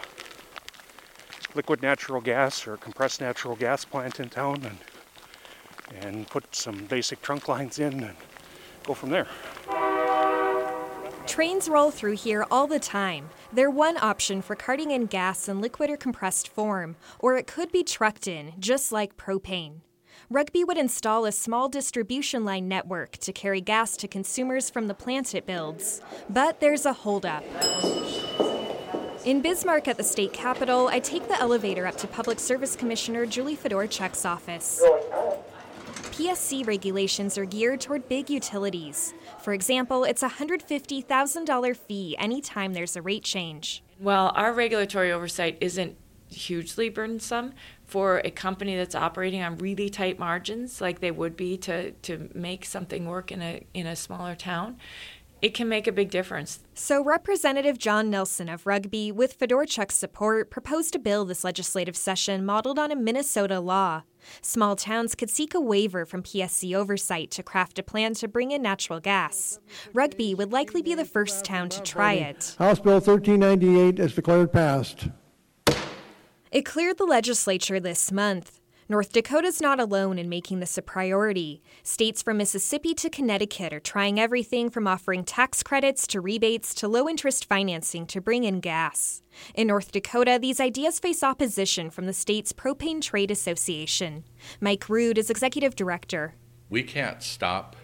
[1.54, 4.78] liquid natural gas or compressed natural gas plant in town and
[6.02, 8.16] and put some basic trunk lines in and
[8.86, 9.28] go from there.
[11.26, 13.30] Trains roll through here all the time.
[13.52, 17.72] They're one option for carting in gas in liquid or compressed form, or it could
[17.72, 19.82] be trucked in, just like propane.
[20.30, 24.94] Rugby would install a small distribution line network to carry gas to consumers from the
[24.94, 26.02] plant it builds.
[26.30, 27.44] But there's a holdup.
[29.26, 33.26] In Bismarck at the state capitol, I take the elevator up to Public Service Commissioner
[33.26, 34.84] Julie Fedorchak's office.
[36.14, 39.16] PSC regulations are geared toward big utilities.
[39.40, 43.82] For example, it's a $150,000 fee anytime there's a rate change.
[44.00, 45.98] Well, our regulatory oversight isn't
[46.28, 47.54] hugely burdensome
[47.88, 52.30] for a company that's operating on really tight margins like they would be to, to
[52.36, 54.78] make something work in a in a smaller town
[55.42, 56.62] it can make a big difference.
[56.74, 62.46] So, Representative John Nelson of Rugby, with Fedorchak's support, proposed a bill this legislative session
[62.46, 64.04] modeled on a Minnesota law.
[64.42, 68.52] Small towns could seek a waiver from PSC oversight to craft a plan to bring
[68.52, 69.60] in natural gas.
[69.94, 72.56] Rugby would likely be the first town to try it.
[72.60, 75.10] House Bill 1398 is declared passed.
[76.52, 78.60] It cleared the legislature this month.
[78.94, 81.64] North Dakota's not alone in making this a priority.
[81.82, 86.88] States from Mississippi to Connecticut are trying everything from offering tax credits to rebates to
[86.88, 89.24] low interest financing to bring in gas.
[89.56, 94.26] In North Dakota, these ideas face opposition from the state's Propane Trade Association.
[94.62, 96.36] Mike Rud is executive director.
[96.70, 97.76] We can't stop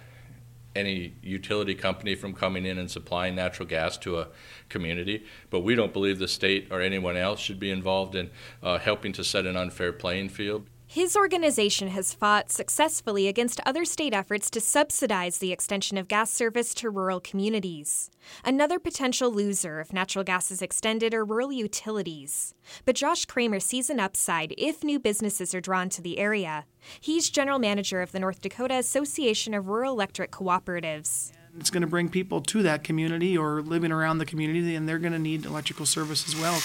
[0.75, 4.27] any utility company from coming in and supplying natural gas to a
[4.69, 8.29] community, but we don't believe the state or anyone else should be involved in
[8.61, 10.67] uh, helping to set an unfair playing field.
[10.91, 16.31] His organization has fought successfully against other state efforts to subsidize the extension of gas
[16.31, 18.09] service to rural communities.
[18.43, 22.55] Another potential loser if natural gas is extended are rural utilities.
[22.85, 26.65] But Josh Kramer sees an upside if new businesses are drawn to the area.
[26.99, 31.31] He's general manager of the North Dakota Association of Rural Electric Cooperatives.
[31.59, 34.97] It's going to bring people to that community or living around the community, and they're
[34.97, 36.59] going to need electrical service as well.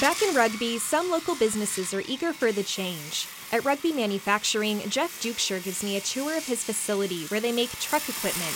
[0.00, 3.26] Back in Rugby, some local businesses are eager for the change.
[3.50, 7.72] At Rugby Manufacturing, Jeff Dukeshire gives me a tour of his facility where they make
[7.80, 8.54] truck equipment.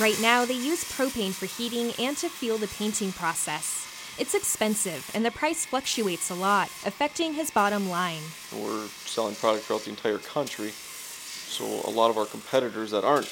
[0.00, 3.86] Right now, they use propane for heating and to fuel the painting process.
[4.18, 8.22] It's expensive, and the price fluctuates a lot, affecting his bottom line.
[8.56, 13.30] We're selling product throughout the entire country, so a lot of our competitors that aren't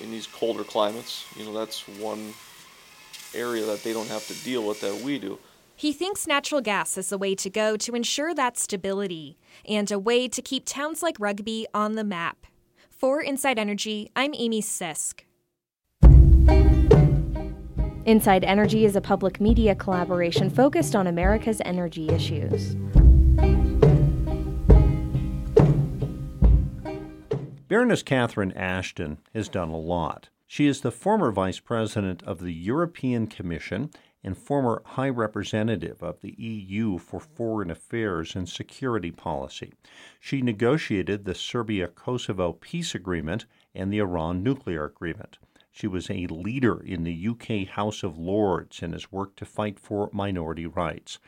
[0.00, 2.32] in these colder climates, you know, that's one
[3.34, 5.38] area that they don't have to deal with that we do.
[5.78, 9.36] He thinks natural gas is the way to go to ensure that stability
[9.68, 12.46] and a way to keep towns like Rugby on the map.
[12.88, 15.20] For Inside Energy, I'm Amy Sisk.
[18.06, 22.74] Inside Energy is a public media collaboration focused on America's energy issues.
[27.68, 30.30] Baroness Catherine Ashton has done a lot.
[30.46, 33.90] She is the former vice president of the European Commission
[34.26, 39.72] and former High Representative of the EU for Foreign Affairs and Security Policy.
[40.18, 45.38] She negotiated the Serbia Kosovo peace agreement and the Iran nuclear agreement.
[45.70, 49.78] She was a leader in the UK House of Lords and has worked to fight
[49.78, 51.20] for minority rights.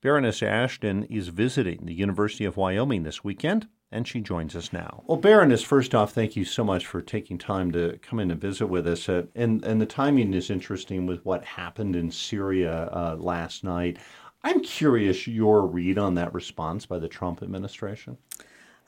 [0.00, 5.02] Baroness Ashton is visiting the University of Wyoming this weekend and she joins us now.
[5.06, 8.40] Well, Baroness, first off, thank you so much for taking time to come in and
[8.40, 9.08] visit with us.
[9.08, 13.98] Uh, and and the timing is interesting with what happened in Syria uh, last night.
[14.42, 18.18] I'm curious your read on that response by the Trump administration.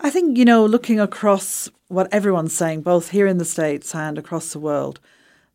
[0.01, 4.19] I think you know, looking across what everyone's saying, both here in the states and
[4.19, 5.01] across the world,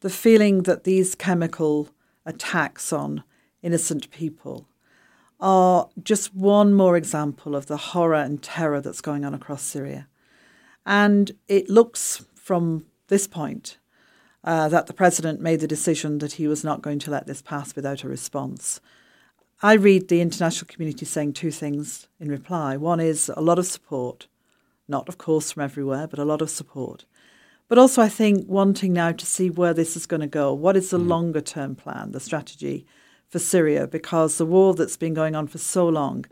[0.02, 1.90] the feeling that these chemical
[2.26, 3.24] attacks on
[3.62, 4.68] innocent people
[5.44, 10.08] are just one more example of the horror and terror that's going on across Syria.
[10.86, 13.78] And it looks from this point
[14.46, 17.42] uh, that the president made the decision that he was not going to let this
[17.42, 18.80] pass without a response.
[19.62, 22.78] I read the international community saying two things in reply.
[22.78, 24.28] One is a lot of support,
[24.88, 27.04] not, of course, from everywhere, but a lot of support.
[27.68, 30.54] But also, I think, wanting now to see where this is going to go.
[30.54, 31.08] What is the mm.
[31.08, 32.86] longer term plan, the strategy?
[33.34, 36.24] For Syria because the war that's been going on for so long,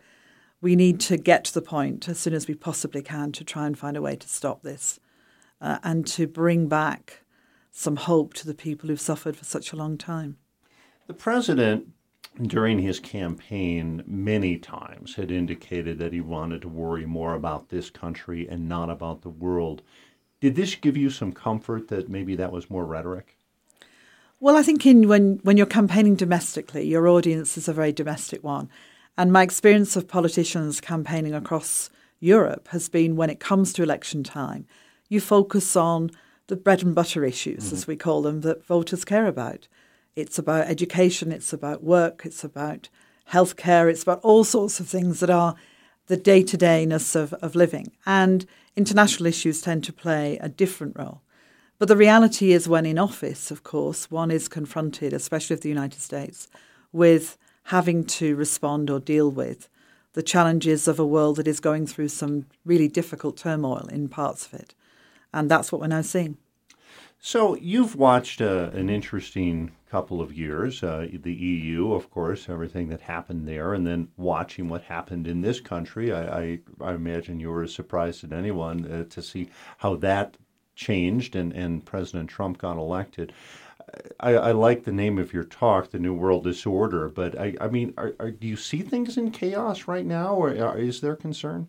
[0.61, 3.65] we need to get to the point as soon as we possibly can to try
[3.65, 4.99] and find a way to stop this
[5.59, 7.23] uh, and to bring back
[7.71, 10.37] some hope to the people who've suffered for such a long time.
[11.07, 11.87] The president
[12.39, 17.89] during his campaign, many times had indicated that he wanted to worry more about this
[17.89, 19.81] country and not about the world.
[20.39, 23.39] Did this give you some comfort that maybe that was more rhetoric?
[24.43, 28.43] Well, I think in when when you're campaigning domestically, your audience is a very domestic
[28.43, 28.71] one,
[29.15, 34.23] and my experience of politicians campaigning across Europe has been when it comes to election
[34.23, 34.65] time,
[35.09, 36.09] you focus on
[36.47, 37.75] the bread and butter issues, mm-hmm.
[37.75, 39.67] as we call them, that voters care about.
[40.15, 42.89] It's about education, it's about work, it's about
[43.31, 45.53] healthcare, it's about all sorts of things that are
[46.07, 47.91] the day to dayness of, of living.
[48.07, 51.21] And international issues tend to play a different role.
[51.81, 55.69] But the reality is, when in office, of course, one is confronted, especially of the
[55.69, 56.47] United States,
[56.91, 59.67] with having to respond or deal with
[60.13, 64.45] the challenges of a world that is going through some really difficult turmoil in parts
[64.45, 64.75] of it.
[65.33, 66.37] And that's what we're now seeing.
[67.19, 72.89] So, you've watched uh, an interesting couple of years, uh, the EU, of course, everything
[72.89, 76.13] that happened there, and then watching what happened in this country.
[76.13, 80.37] I, I, I imagine you were as surprised as anyone uh, to see how that
[80.75, 83.33] changed and, and President Trump got elected.
[84.19, 87.67] I, I, like the name of your talk, The New World Disorder, but I, I
[87.67, 91.15] mean, are, are, do you see things in chaos right now, or uh, is there
[91.15, 91.67] concern?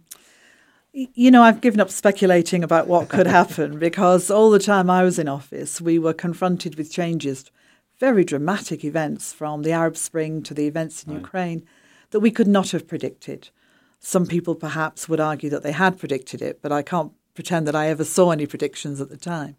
[0.93, 5.03] You know, I've given up speculating about what could happen because all the time I
[5.03, 7.51] was in office, we were confronted with changes,
[7.99, 11.23] very dramatic events from the Arab Spring to the events in right.
[11.23, 11.67] Ukraine
[12.11, 13.49] that we could not have predicted.
[13.99, 17.76] Some people perhaps would argue that they had predicted it, but I can't pretend that
[17.76, 19.57] I ever saw any predictions at the time.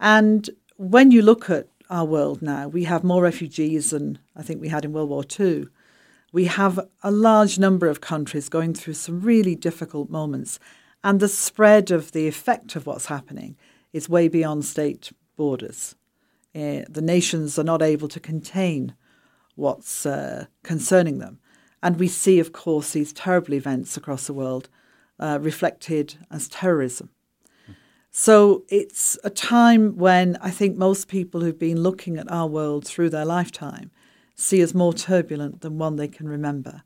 [0.00, 4.60] And when you look at our world now, we have more refugees than I think
[4.60, 5.66] we had in World War II.
[6.32, 10.58] We have a large number of countries going through some really difficult moments,
[11.02, 13.56] and the spread of the effect of what's happening
[13.92, 15.94] is way beyond state borders.
[16.54, 18.94] Uh, the nations are not able to contain
[19.54, 21.38] what's uh, concerning them.
[21.82, 24.68] And we see, of course, these terrible events across the world
[25.18, 27.10] uh, reflected as terrorism.
[28.10, 32.86] So it's a time when I think most people who've been looking at our world
[32.86, 33.90] through their lifetime
[34.34, 36.82] see as more turbulent than one they can remember.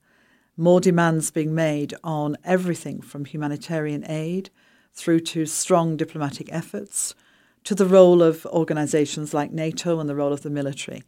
[0.57, 4.51] More demands being made on everything from humanitarian aid
[4.93, 7.14] through to strong diplomatic efforts
[7.64, 11.03] to the role of organisations like NATO and the role of the military.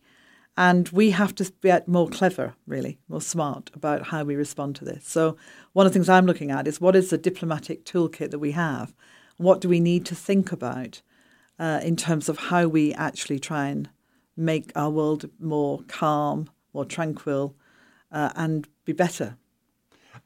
[0.57, 4.85] And we have to get more clever, really, more smart about how we respond to
[4.85, 5.07] this.
[5.09, 5.37] So,
[5.73, 8.53] one of the things I'm looking at is what is the diplomatic toolkit that we
[8.53, 8.95] have?
[9.37, 11.03] What do we need to think about
[11.59, 13.89] uh, in terms of how we actually try and
[14.37, 17.57] make our world more calm, more tranquil,
[18.13, 19.37] uh, and be better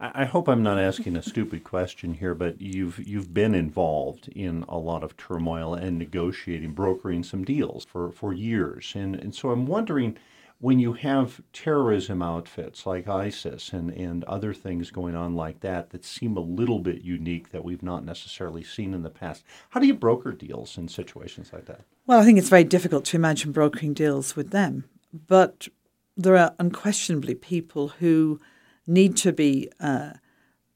[0.00, 4.64] I hope I'm not asking a stupid question here, but you've you've been involved in
[4.68, 8.92] a lot of turmoil and negotiating, brokering some deals for, for years.
[8.94, 10.16] And and so I'm wondering
[10.60, 15.90] when you have terrorism outfits like ISIS and, and other things going on like that
[15.90, 19.78] that seem a little bit unique that we've not necessarily seen in the past, how
[19.78, 21.82] do you broker deals in situations like that?
[22.06, 24.84] Well, I think it's very difficult to imagine brokering deals with them.
[25.12, 25.68] But
[26.16, 28.40] there are unquestionably people who
[28.88, 30.14] need to be uh,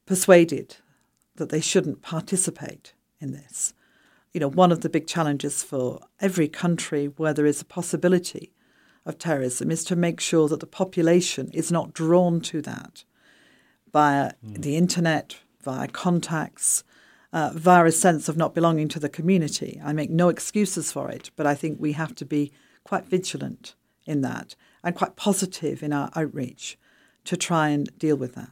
[0.05, 0.77] persuaded
[1.35, 3.73] that they shouldn't participate in this.
[4.33, 8.51] You know, one of the big challenges for every country where there is a possibility
[9.05, 13.03] of terrorism is to make sure that the population is not drawn to that
[13.91, 14.61] via mm.
[14.61, 16.83] the internet, via contacts,
[17.31, 19.81] uh, via a sense of not belonging to the community.
[19.83, 22.51] I make no excuses for it, but I think we have to be
[22.83, 26.77] quite vigilant in that and quite positive in our outreach
[27.25, 28.49] to try and deal with that.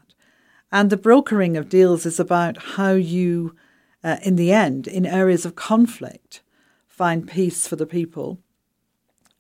[0.72, 3.56] And the brokering of deals is about how you,
[4.04, 6.42] uh, in the end, in areas of conflict,
[6.88, 8.40] find peace for the people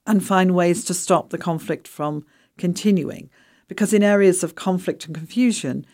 [0.05, 2.25] and find ways to stop the conflict from
[2.57, 3.29] continuing.
[3.67, 5.85] Because in areas of conflict and confusion,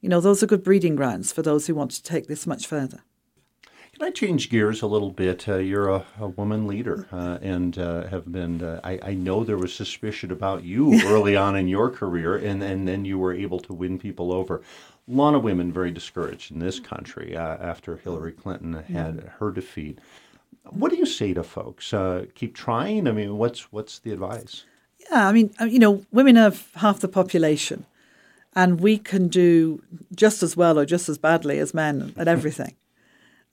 [0.00, 2.66] you know, those are good breeding grounds for those who want to take this much
[2.66, 3.02] further.
[3.96, 5.48] Can I change gears a little bit?
[5.48, 9.42] Uh, you're a, a, woman leader uh, and uh, have been, uh, I, I, know
[9.42, 13.32] there was suspicion about you early on in your career, and, and then you were
[13.32, 14.56] able to win people over.
[14.56, 14.62] A
[15.10, 19.98] lot of women very discouraged in this country uh, after Hillary Clinton had her defeat.
[20.64, 21.94] What do you say to folks?
[21.94, 23.08] Uh, keep trying?
[23.08, 24.64] I mean, what's, what's the advice?
[25.10, 27.86] Yeah, I mean, you know, women have half the population,
[28.54, 29.82] and we can do
[30.14, 32.74] just as well or just as badly as men at everything.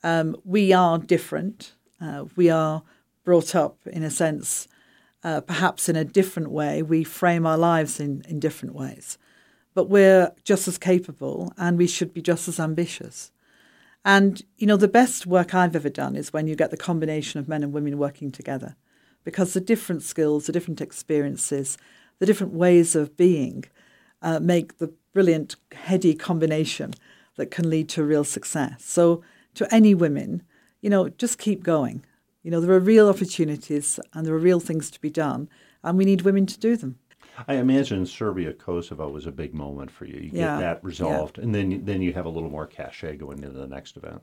[0.03, 1.73] Um, we are different.
[2.01, 2.83] Uh, we are
[3.23, 4.67] brought up, in a sense,
[5.23, 6.83] uh, perhaps in a different way.
[6.83, 9.17] We frame our lives in, in different ways.
[9.73, 13.31] But we're just as capable and we should be just as ambitious.
[14.05, 17.39] And, you know, the best work I've ever done is when you get the combination
[17.39, 18.75] of men and women working together
[19.23, 21.77] because the different skills, the different experiences,
[22.19, 23.63] the different ways of being
[24.21, 26.93] uh, make the brilliant, heady combination
[27.35, 28.83] that can lead to real success.
[28.85, 29.23] So,
[29.55, 30.43] to any women,
[30.81, 32.05] you know, just keep going.
[32.43, 35.49] You know, there are real opportunities and there are real things to be done,
[35.83, 36.99] and we need women to do them.
[37.47, 40.19] I imagine Serbia Kosovo was a big moment for you.
[40.19, 41.45] You Yeah, get that resolved, yeah.
[41.45, 44.21] and then then you have a little more cachet going into the next event.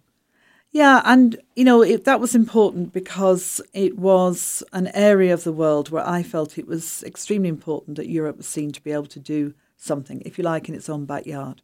[0.71, 5.53] Yeah, and you know it, that was important because it was an area of the
[5.53, 9.07] world where I felt it was extremely important that Europe was seen to be able
[9.07, 11.63] to do something, if you like, in its own backyard.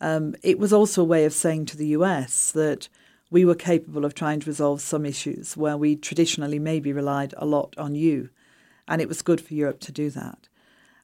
[0.00, 2.88] Um, it was also a way of saying to the US that
[3.30, 7.46] we were capable of trying to resolve some issues where we traditionally maybe relied a
[7.46, 8.30] lot on you,
[8.88, 10.48] and it was good for Europe to do that.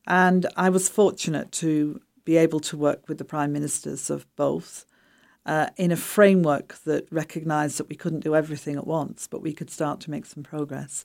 [0.07, 4.85] And I was fortunate to be able to work with the prime ministers of both
[5.47, 9.53] uh, in a framework that recognised that we couldn't do everything at once, but we
[9.53, 11.05] could start to make some progress.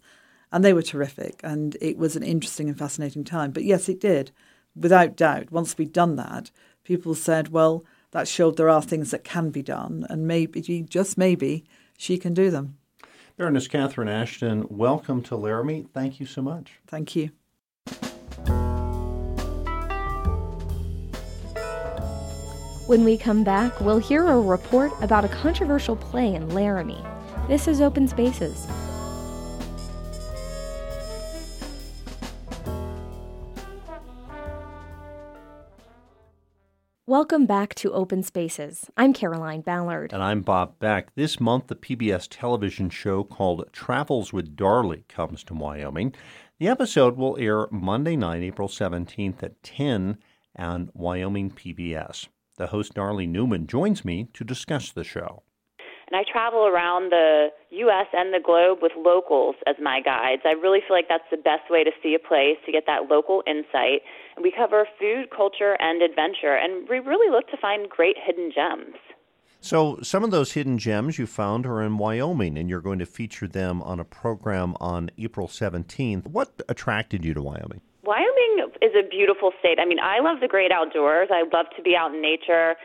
[0.51, 3.51] And they were terrific, and it was an interesting and fascinating time.
[3.51, 4.31] But yes, it did,
[4.75, 5.51] without doubt.
[5.51, 6.51] Once we'd done that,
[6.83, 11.17] people said, well, that showed there are things that can be done, and maybe, just
[11.17, 11.63] maybe,
[11.97, 12.77] she can do them.
[13.37, 15.85] Baroness Catherine Ashton, welcome to Laramie.
[15.93, 16.73] Thank you so much.
[16.87, 17.31] Thank you.
[22.87, 27.01] When we come back, we'll hear a report about a controversial play in Laramie.
[27.47, 28.67] This is Open Spaces.
[37.11, 38.89] Welcome back to Open Spaces.
[38.95, 40.13] I'm Caroline Ballard.
[40.13, 41.13] And I'm Bob Beck.
[41.13, 46.15] This month, the PBS television show called Travels with Darley comes to Wyoming.
[46.57, 50.19] The episode will air Monday night, April 17th at 10
[50.55, 52.29] on Wyoming PBS.
[52.55, 55.43] The host, Darley Newman, joins me to discuss the show.
[56.11, 58.07] And I travel around the U.S.
[58.11, 60.41] and the globe with locals as my guides.
[60.43, 63.07] I really feel like that's the best way to see a place, to get that
[63.09, 64.03] local insight.
[64.35, 68.51] And we cover food, culture, and adventure, and we really look to find great hidden
[68.53, 68.99] gems.
[69.61, 73.05] So, some of those hidden gems you found are in Wyoming, and you're going to
[73.05, 76.27] feature them on a program on April 17th.
[76.27, 77.79] What attracted you to Wyoming?
[78.03, 79.77] Wyoming is a beautiful state.
[79.79, 81.29] I mean, I love the great outdoors.
[81.31, 82.75] I love to be out in nature.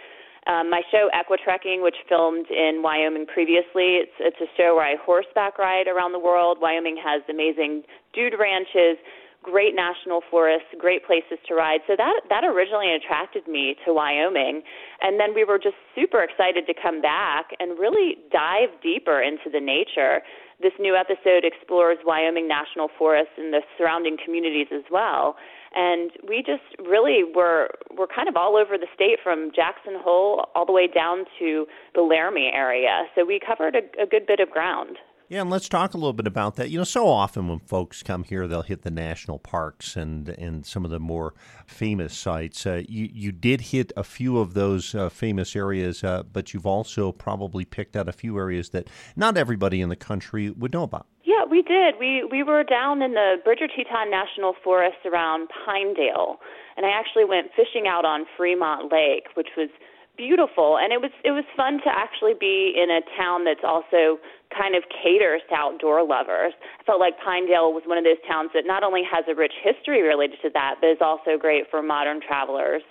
[0.47, 4.95] Um, my show Equitrekking, which filmed in Wyoming previously, it's it's a show where I
[5.05, 6.59] horseback ride around the world.
[6.61, 7.83] Wyoming has amazing
[8.15, 8.97] dude ranches,
[9.43, 11.81] great national forests, great places to ride.
[11.89, 14.63] So that that originally attracted me to Wyoming,
[15.03, 19.51] and then we were just super excited to come back and really dive deeper into
[19.51, 20.23] the nature.
[20.63, 25.37] This new episode explores Wyoming National Forest and the surrounding communities as well.
[25.77, 30.47] And we just really were were kind of all over the state from Jackson Hole
[30.55, 33.05] all the way down to the Laramie area.
[33.15, 34.97] So we covered a, a good bit of ground.
[35.29, 36.71] Yeah, and let's talk a little bit about that.
[36.71, 40.65] You know, so often when folks come here, they'll hit the national parks and and
[40.65, 41.35] some of the more
[41.67, 42.65] famous sites.
[42.65, 46.67] Uh, you you did hit a few of those uh, famous areas, uh, but you've
[46.67, 50.85] also probably picked out a few areas that not everybody in the country would know
[50.85, 51.07] about.
[51.25, 51.97] Yeah, we did.
[51.99, 56.37] We we were down in the Bridger Teton National Forest around Pinedale,
[56.77, 59.71] and I actually went fishing out on Fremont Lake, which was
[60.17, 64.19] beautiful and it was it was fun to actually be in a town that's also
[64.57, 66.53] kind of caters to outdoor lovers.
[66.81, 69.53] I felt like Pinedale was one of those towns that not only has a rich
[69.63, 72.83] history related to that, but is also great for modern travelers.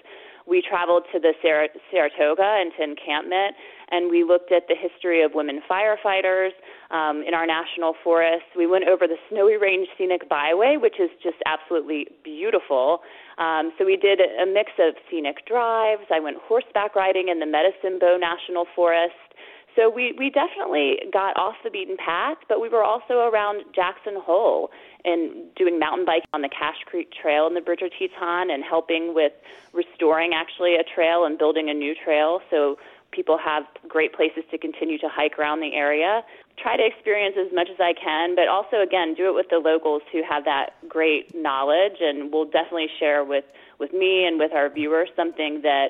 [0.47, 3.55] We traveled to the Sar- Saratoga and to Encampment,
[3.89, 6.53] and we looked at the history of women firefighters
[6.91, 8.45] um, in our national forests.
[8.55, 12.99] We went over the Snowy Range Scenic Byway, which is just absolutely beautiful.
[13.38, 16.03] Um, so we did a mix of scenic drives.
[16.11, 19.13] I went horseback riding in the Medicine Bow National Forest.
[19.75, 24.13] So we, we definitely got off the beaten path, but we were also around Jackson
[24.15, 24.71] Hole
[25.03, 29.13] and doing mountain biking on the Cache Creek Trail in the Bridger Teton and helping
[29.13, 29.33] with
[29.73, 32.77] restoring actually a trail and building a new trail so
[33.16, 36.22] people have great places to continue to hike around the area.
[36.61, 39.57] Try to experience as much as I can, but also again do it with the
[39.57, 43.45] locals who have that great knowledge and will definitely share with
[43.80, 45.89] with me and with our viewers something that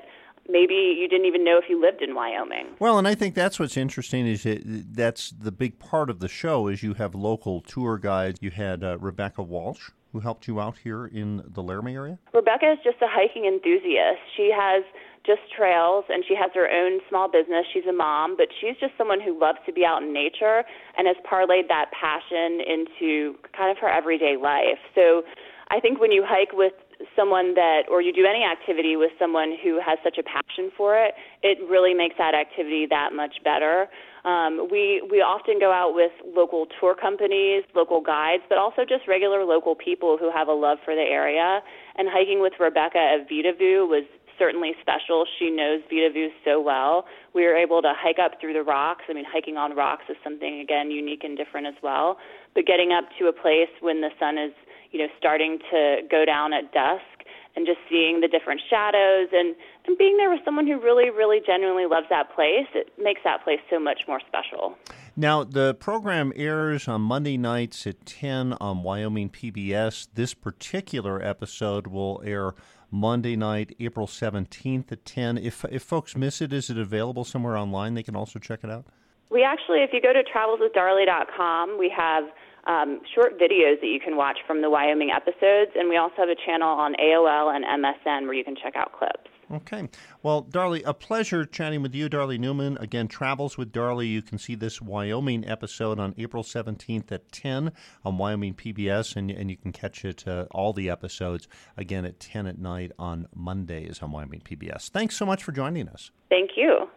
[0.50, 2.68] maybe you didn't even know if you lived in Wyoming.
[2.80, 6.28] Well, and I think that's what's interesting is it, that's the big part of the
[6.28, 8.40] show is you have local tour guides.
[8.42, 12.18] You had uh, Rebecca Walsh who helped you out here in the Laramie area.
[12.34, 14.24] Rebecca is just a hiking enthusiast.
[14.38, 14.82] She has
[15.26, 17.66] just trails and she has her own small business.
[17.74, 20.64] She's a mom, but she's just someone who loves to be out in nature
[20.98, 24.80] and has parlayed that passion into kind of her everyday life.
[24.94, 25.24] So
[25.70, 26.74] I think when you hike with
[27.16, 30.96] someone that, or you do any activity with someone who has such a passion for
[30.96, 31.14] it,
[31.44, 33.88] it really makes that activity that much better.
[34.24, 39.08] Um, we we often go out with local tour companies, local guides, but also just
[39.08, 41.62] regular local people who have a love for the area.
[41.98, 44.06] And hiking with Rebecca at Vedauwoo was
[44.38, 45.26] certainly special.
[45.40, 47.06] She knows Vedauwoo so well.
[47.34, 49.04] We were able to hike up through the rocks.
[49.10, 52.18] I mean, hiking on rocks is something again unique and different as well.
[52.54, 54.54] But getting up to a place when the sun is,
[54.92, 57.16] you know, starting to go down at dusk
[57.56, 59.56] and just seeing the different shadows and,
[59.88, 63.44] and being there with someone who really, really genuinely loves that place, it makes that
[63.44, 64.76] place so much more special.
[65.16, 70.10] Now, the program airs on Monday nights at 10 on Wyoming PBS.
[70.14, 72.54] This particular episode will air
[72.96, 75.38] Monday night, April 17th at 10.
[75.38, 77.94] If, if folks miss it, is it available somewhere online?
[77.94, 78.86] They can also check it out?
[79.30, 82.24] We actually, if you go to travelswithdarley.com, we have
[82.68, 86.30] um, short videos that you can watch from the Wyoming episodes, and we also have
[86.30, 89.30] a channel on AOL and MSN where you can check out clips.
[89.52, 89.88] Okay.
[90.24, 92.78] Well, Darley, a pleasure chatting with you, Darley Newman.
[92.78, 94.08] Again, Travels with Darley.
[94.08, 97.72] You can see this Wyoming episode on April 17th at 10
[98.04, 102.20] on Wyoming PBS, and, and you can catch it, uh, all the episodes, again at
[102.20, 104.90] 10 at night on Mondays on Wyoming PBS.
[104.90, 106.12] Thanks so much for joining us.
[106.30, 106.90] Thank you.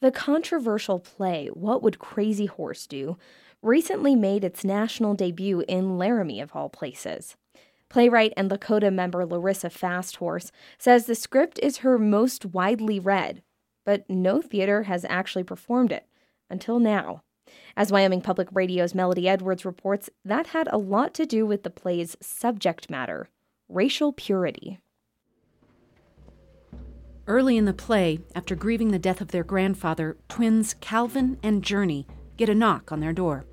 [0.00, 3.16] The controversial play, What Would Crazy Horse Do?
[3.62, 7.36] recently made its national debut in Laramie, of all places.
[7.88, 13.42] Playwright and Lakota member Larissa FastHorse says the script is her most widely read,
[13.84, 16.06] but no theater has actually performed it
[16.50, 17.22] until now.
[17.76, 21.70] As Wyoming Public Radio's Melodie Edwards reports, that had a lot to do with the
[21.70, 23.30] play's subject matter
[23.70, 24.78] racial purity.
[27.26, 32.06] Early in the play, after grieving the death of their grandfather, twins Calvin and Journey
[32.38, 33.44] get a knock on their door.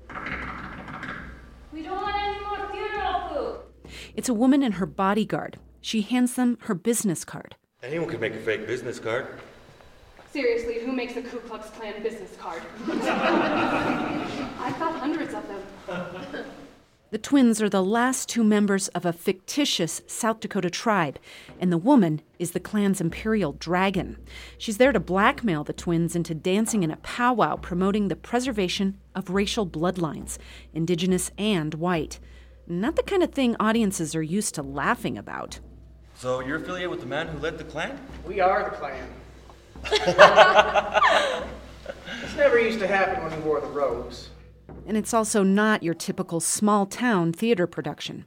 [1.70, 3.92] We don't want any more funeral food.
[4.16, 5.58] It's a woman and her bodyguard.
[5.82, 7.54] She hands them her business card.
[7.82, 9.26] Anyone can make a fake business card.
[10.32, 12.62] Seriously, who makes a Ku Klux Klan business card?
[12.88, 16.46] I've got hundreds of them.
[17.10, 21.18] The twins are the last two members of a fictitious South Dakota tribe,
[21.60, 24.16] and the woman is the Klan's imperial dragon.
[24.56, 29.28] She's there to blackmail the twins into dancing in a powwow promoting the preservation of
[29.28, 30.38] racial bloodlines,
[30.72, 32.18] indigenous and white.
[32.68, 35.60] Not the kind of thing audiences are used to laughing about.
[36.16, 37.96] So you're affiliated with the man who led the Klan?
[38.26, 39.08] We are the Klan.
[42.22, 44.30] this never used to happen when we wore the robes.
[44.84, 48.26] And it's also not your typical small town theater production.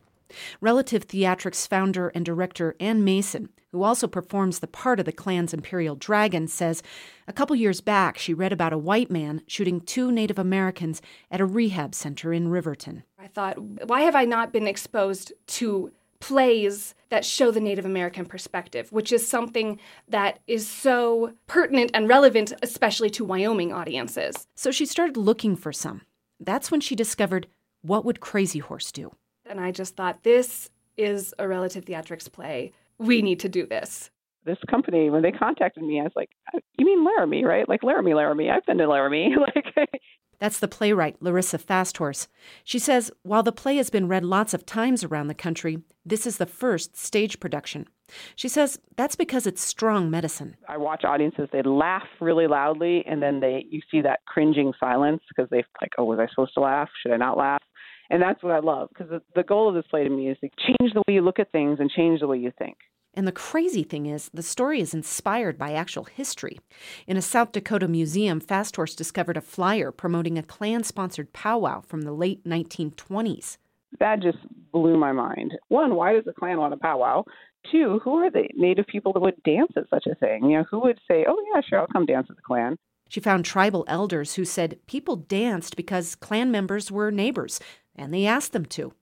[0.62, 5.54] Relative Theatrics founder and director Ann Mason, who also performs the part of the Klan's
[5.54, 6.82] imperial dragon, says
[7.28, 11.42] a couple years back she read about a white man shooting two Native Americans at
[11.42, 13.04] a rehab center in Riverton.
[13.20, 18.26] I thought, why have I not been exposed to plays that show the Native American
[18.26, 24.48] perspective, which is something that is so pertinent and relevant, especially to Wyoming audiences?
[24.56, 26.02] So she started looking for some.
[26.40, 27.48] That's when she discovered
[27.82, 29.14] What Would Crazy Horse Do?
[29.50, 32.72] And I just thought, this is a relative theatrics play.
[33.00, 34.12] We need to do this.
[34.46, 37.68] This company, when they contacted me, I was like, uh, "You mean Laramie, right?
[37.68, 38.50] Like Laramie, Laramie.
[38.50, 39.36] I've been to Laramie."
[39.76, 40.02] like,
[40.40, 42.28] That's the playwright Larissa FastHorse.
[42.64, 46.26] She says while the play has been read lots of times around the country, this
[46.26, 47.88] is the first stage production.
[48.36, 50.56] She says that's because it's strong medicine.
[50.68, 55.22] I watch audiences; they laugh really loudly, and then they you see that cringing silence
[55.28, 56.90] because they're like, "Oh, was I supposed to laugh?
[57.02, 57.62] Should I not laugh?"
[58.10, 60.38] And that's what I love because the, the goal of this play to me is
[60.40, 62.78] to change the way you look at things and change the way you think.
[63.14, 66.60] And the crazy thing is, the story is inspired by actual history.
[67.08, 72.04] In a South Dakota museum, FastHorse discovered a flyer promoting a Klan sponsored powwow from
[72.04, 73.58] the late 1920s.
[74.00, 74.38] That just
[74.72, 75.54] blew my mind.
[75.70, 77.24] One, why does the Klan want a powwow?
[77.72, 80.50] Two, who are the Native people that would dance at such a thing?
[80.50, 82.78] You know, who would say, "Oh yeah, sure, I'll come dance with the Klan"?
[83.10, 87.60] She found tribal elders who said people danced because Klan members were neighbors,
[88.00, 88.94] and they asked them to.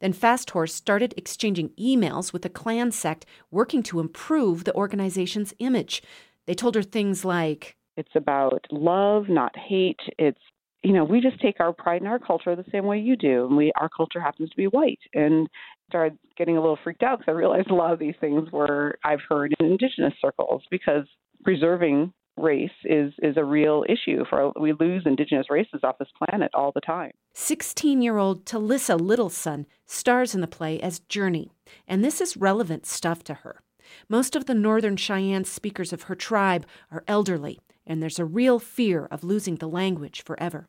[0.00, 6.02] Then FastHorse started exchanging emails with the Klan sect working to improve the organization's image.
[6.46, 10.00] They told her things like It's about love, not hate.
[10.18, 10.38] It's
[10.82, 13.46] you know, we just take our pride in our culture the same way you do,
[13.46, 15.00] and we our culture happens to be white.
[15.14, 15.48] And
[15.88, 18.98] started getting a little freaked out because I realized a lot of these things were
[19.04, 21.06] I've heard in indigenous circles because
[21.42, 26.50] preserving race is is a real issue for we lose indigenous races off this planet
[26.52, 31.50] all the time 16 year old Talissa Little Sun stars in the play as Journey,
[31.86, 33.60] and this is relevant stuff to her.
[34.08, 38.58] Most of the Northern Cheyenne speakers of her tribe are elderly, and there's a real
[38.58, 40.68] fear of losing the language forever.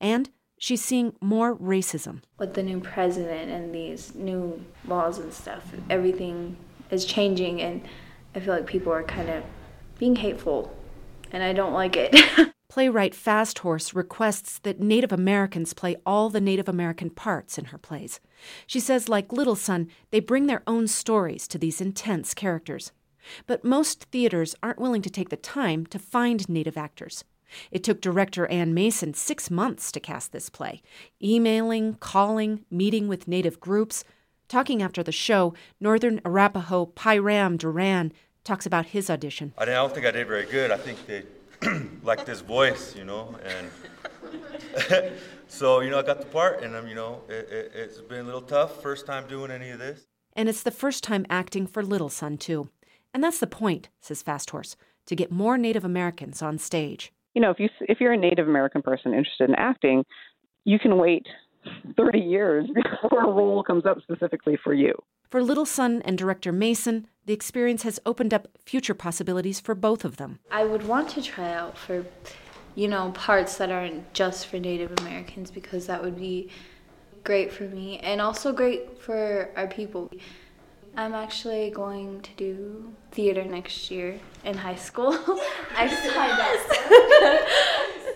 [0.00, 2.22] And she's seeing more racism.
[2.38, 6.56] With the new president and these new laws and stuff, everything
[6.90, 7.82] is changing, and
[8.34, 9.44] I feel like people are kind of
[9.98, 10.75] being hateful,
[11.36, 12.16] and I don't like it.
[12.70, 18.20] Playwright FastHorse requests that Native Americans play all the Native American parts in her plays.
[18.66, 22.90] She says, like Little Sun, they bring their own stories to these intense characters.
[23.46, 27.22] But most theaters aren't willing to take the time to find Native actors.
[27.70, 30.80] It took director Ann Mason six months to cast this play,
[31.22, 34.04] emailing, calling, meeting with Native groups.
[34.48, 38.12] Talking after the show, Northern Arapaho Pyram Duran
[38.46, 39.52] talks about his audition.
[39.58, 40.70] I don't think I did very good.
[40.70, 41.24] I think they
[42.02, 45.12] liked this voice, you know, and
[45.48, 48.20] so you know I got the part, and um, you know it, it, it's been
[48.20, 50.06] a little tough first time doing any of this.
[50.34, 52.70] And it's the first time acting for Little Sun too,
[53.12, 54.76] and that's the point, says FastHorse,
[55.06, 57.12] to get more Native Americans on stage.
[57.34, 60.04] You know, if you if you're a Native American person interested in acting,
[60.64, 61.26] you can wait
[61.96, 62.66] 30 years
[63.02, 64.94] before a role comes up specifically for you.
[65.30, 70.04] For Little Sun and director Mason, the experience has opened up future possibilities for both
[70.04, 70.38] of them.
[70.50, 72.06] I would want to try out for,
[72.74, 76.48] you know, parts that aren't just for Native Americans because that would be
[77.24, 80.10] great for me and also great for our people.
[80.96, 85.12] I'm actually going to do theater next year in high school.
[85.76, 86.40] I signed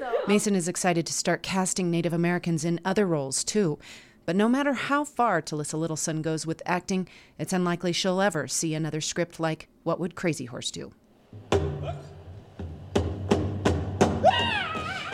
[0.07, 0.21] up.
[0.23, 3.79] Um, Mason is excited to start casting Native Americans in other roles too.
[4.27, 7.09] But no matter how far Talissa Little Sun goes with acting,
[7.39, 10.93] it's unlikely she'll ever see another script like What Would Crazy Horse Do?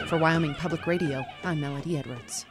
[0.09, 2.47] For Wyoming Public Radio, I'm Melodie Edwards.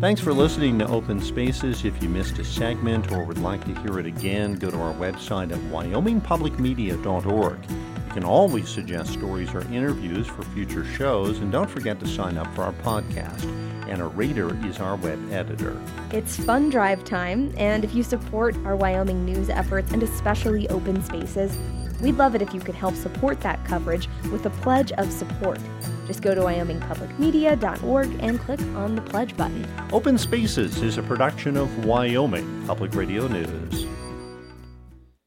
[0.00, 1.84] Thanks for listening to Open Spaces.
[1.84, 4.94] If you missed a segment or would like to hear it again, go to our
[4.94, 7.58] website at wyomingpublicmedia.org.
[8.10, 12.38] You can always suggest stories or interviews for future shows, and don't forget to sign
[12.38, 13.44] up for our podcast.
[13.88, 15.80] Anna Rader is our web editor.
[16.10, 21.04] It's fun drive time, and if you support our Wyoming news efforts and especially open
[21.04, 21.56] spaces,
[22.00, 25.60] we'd love it if you could help support that coverage with a pledge of support.
[26.08, 29.64] Just go to wyomingpublicmedia.org and click on the pledge button.
[29.92, 33.86] Open Spaces is a production of Wyoming Public Radio News.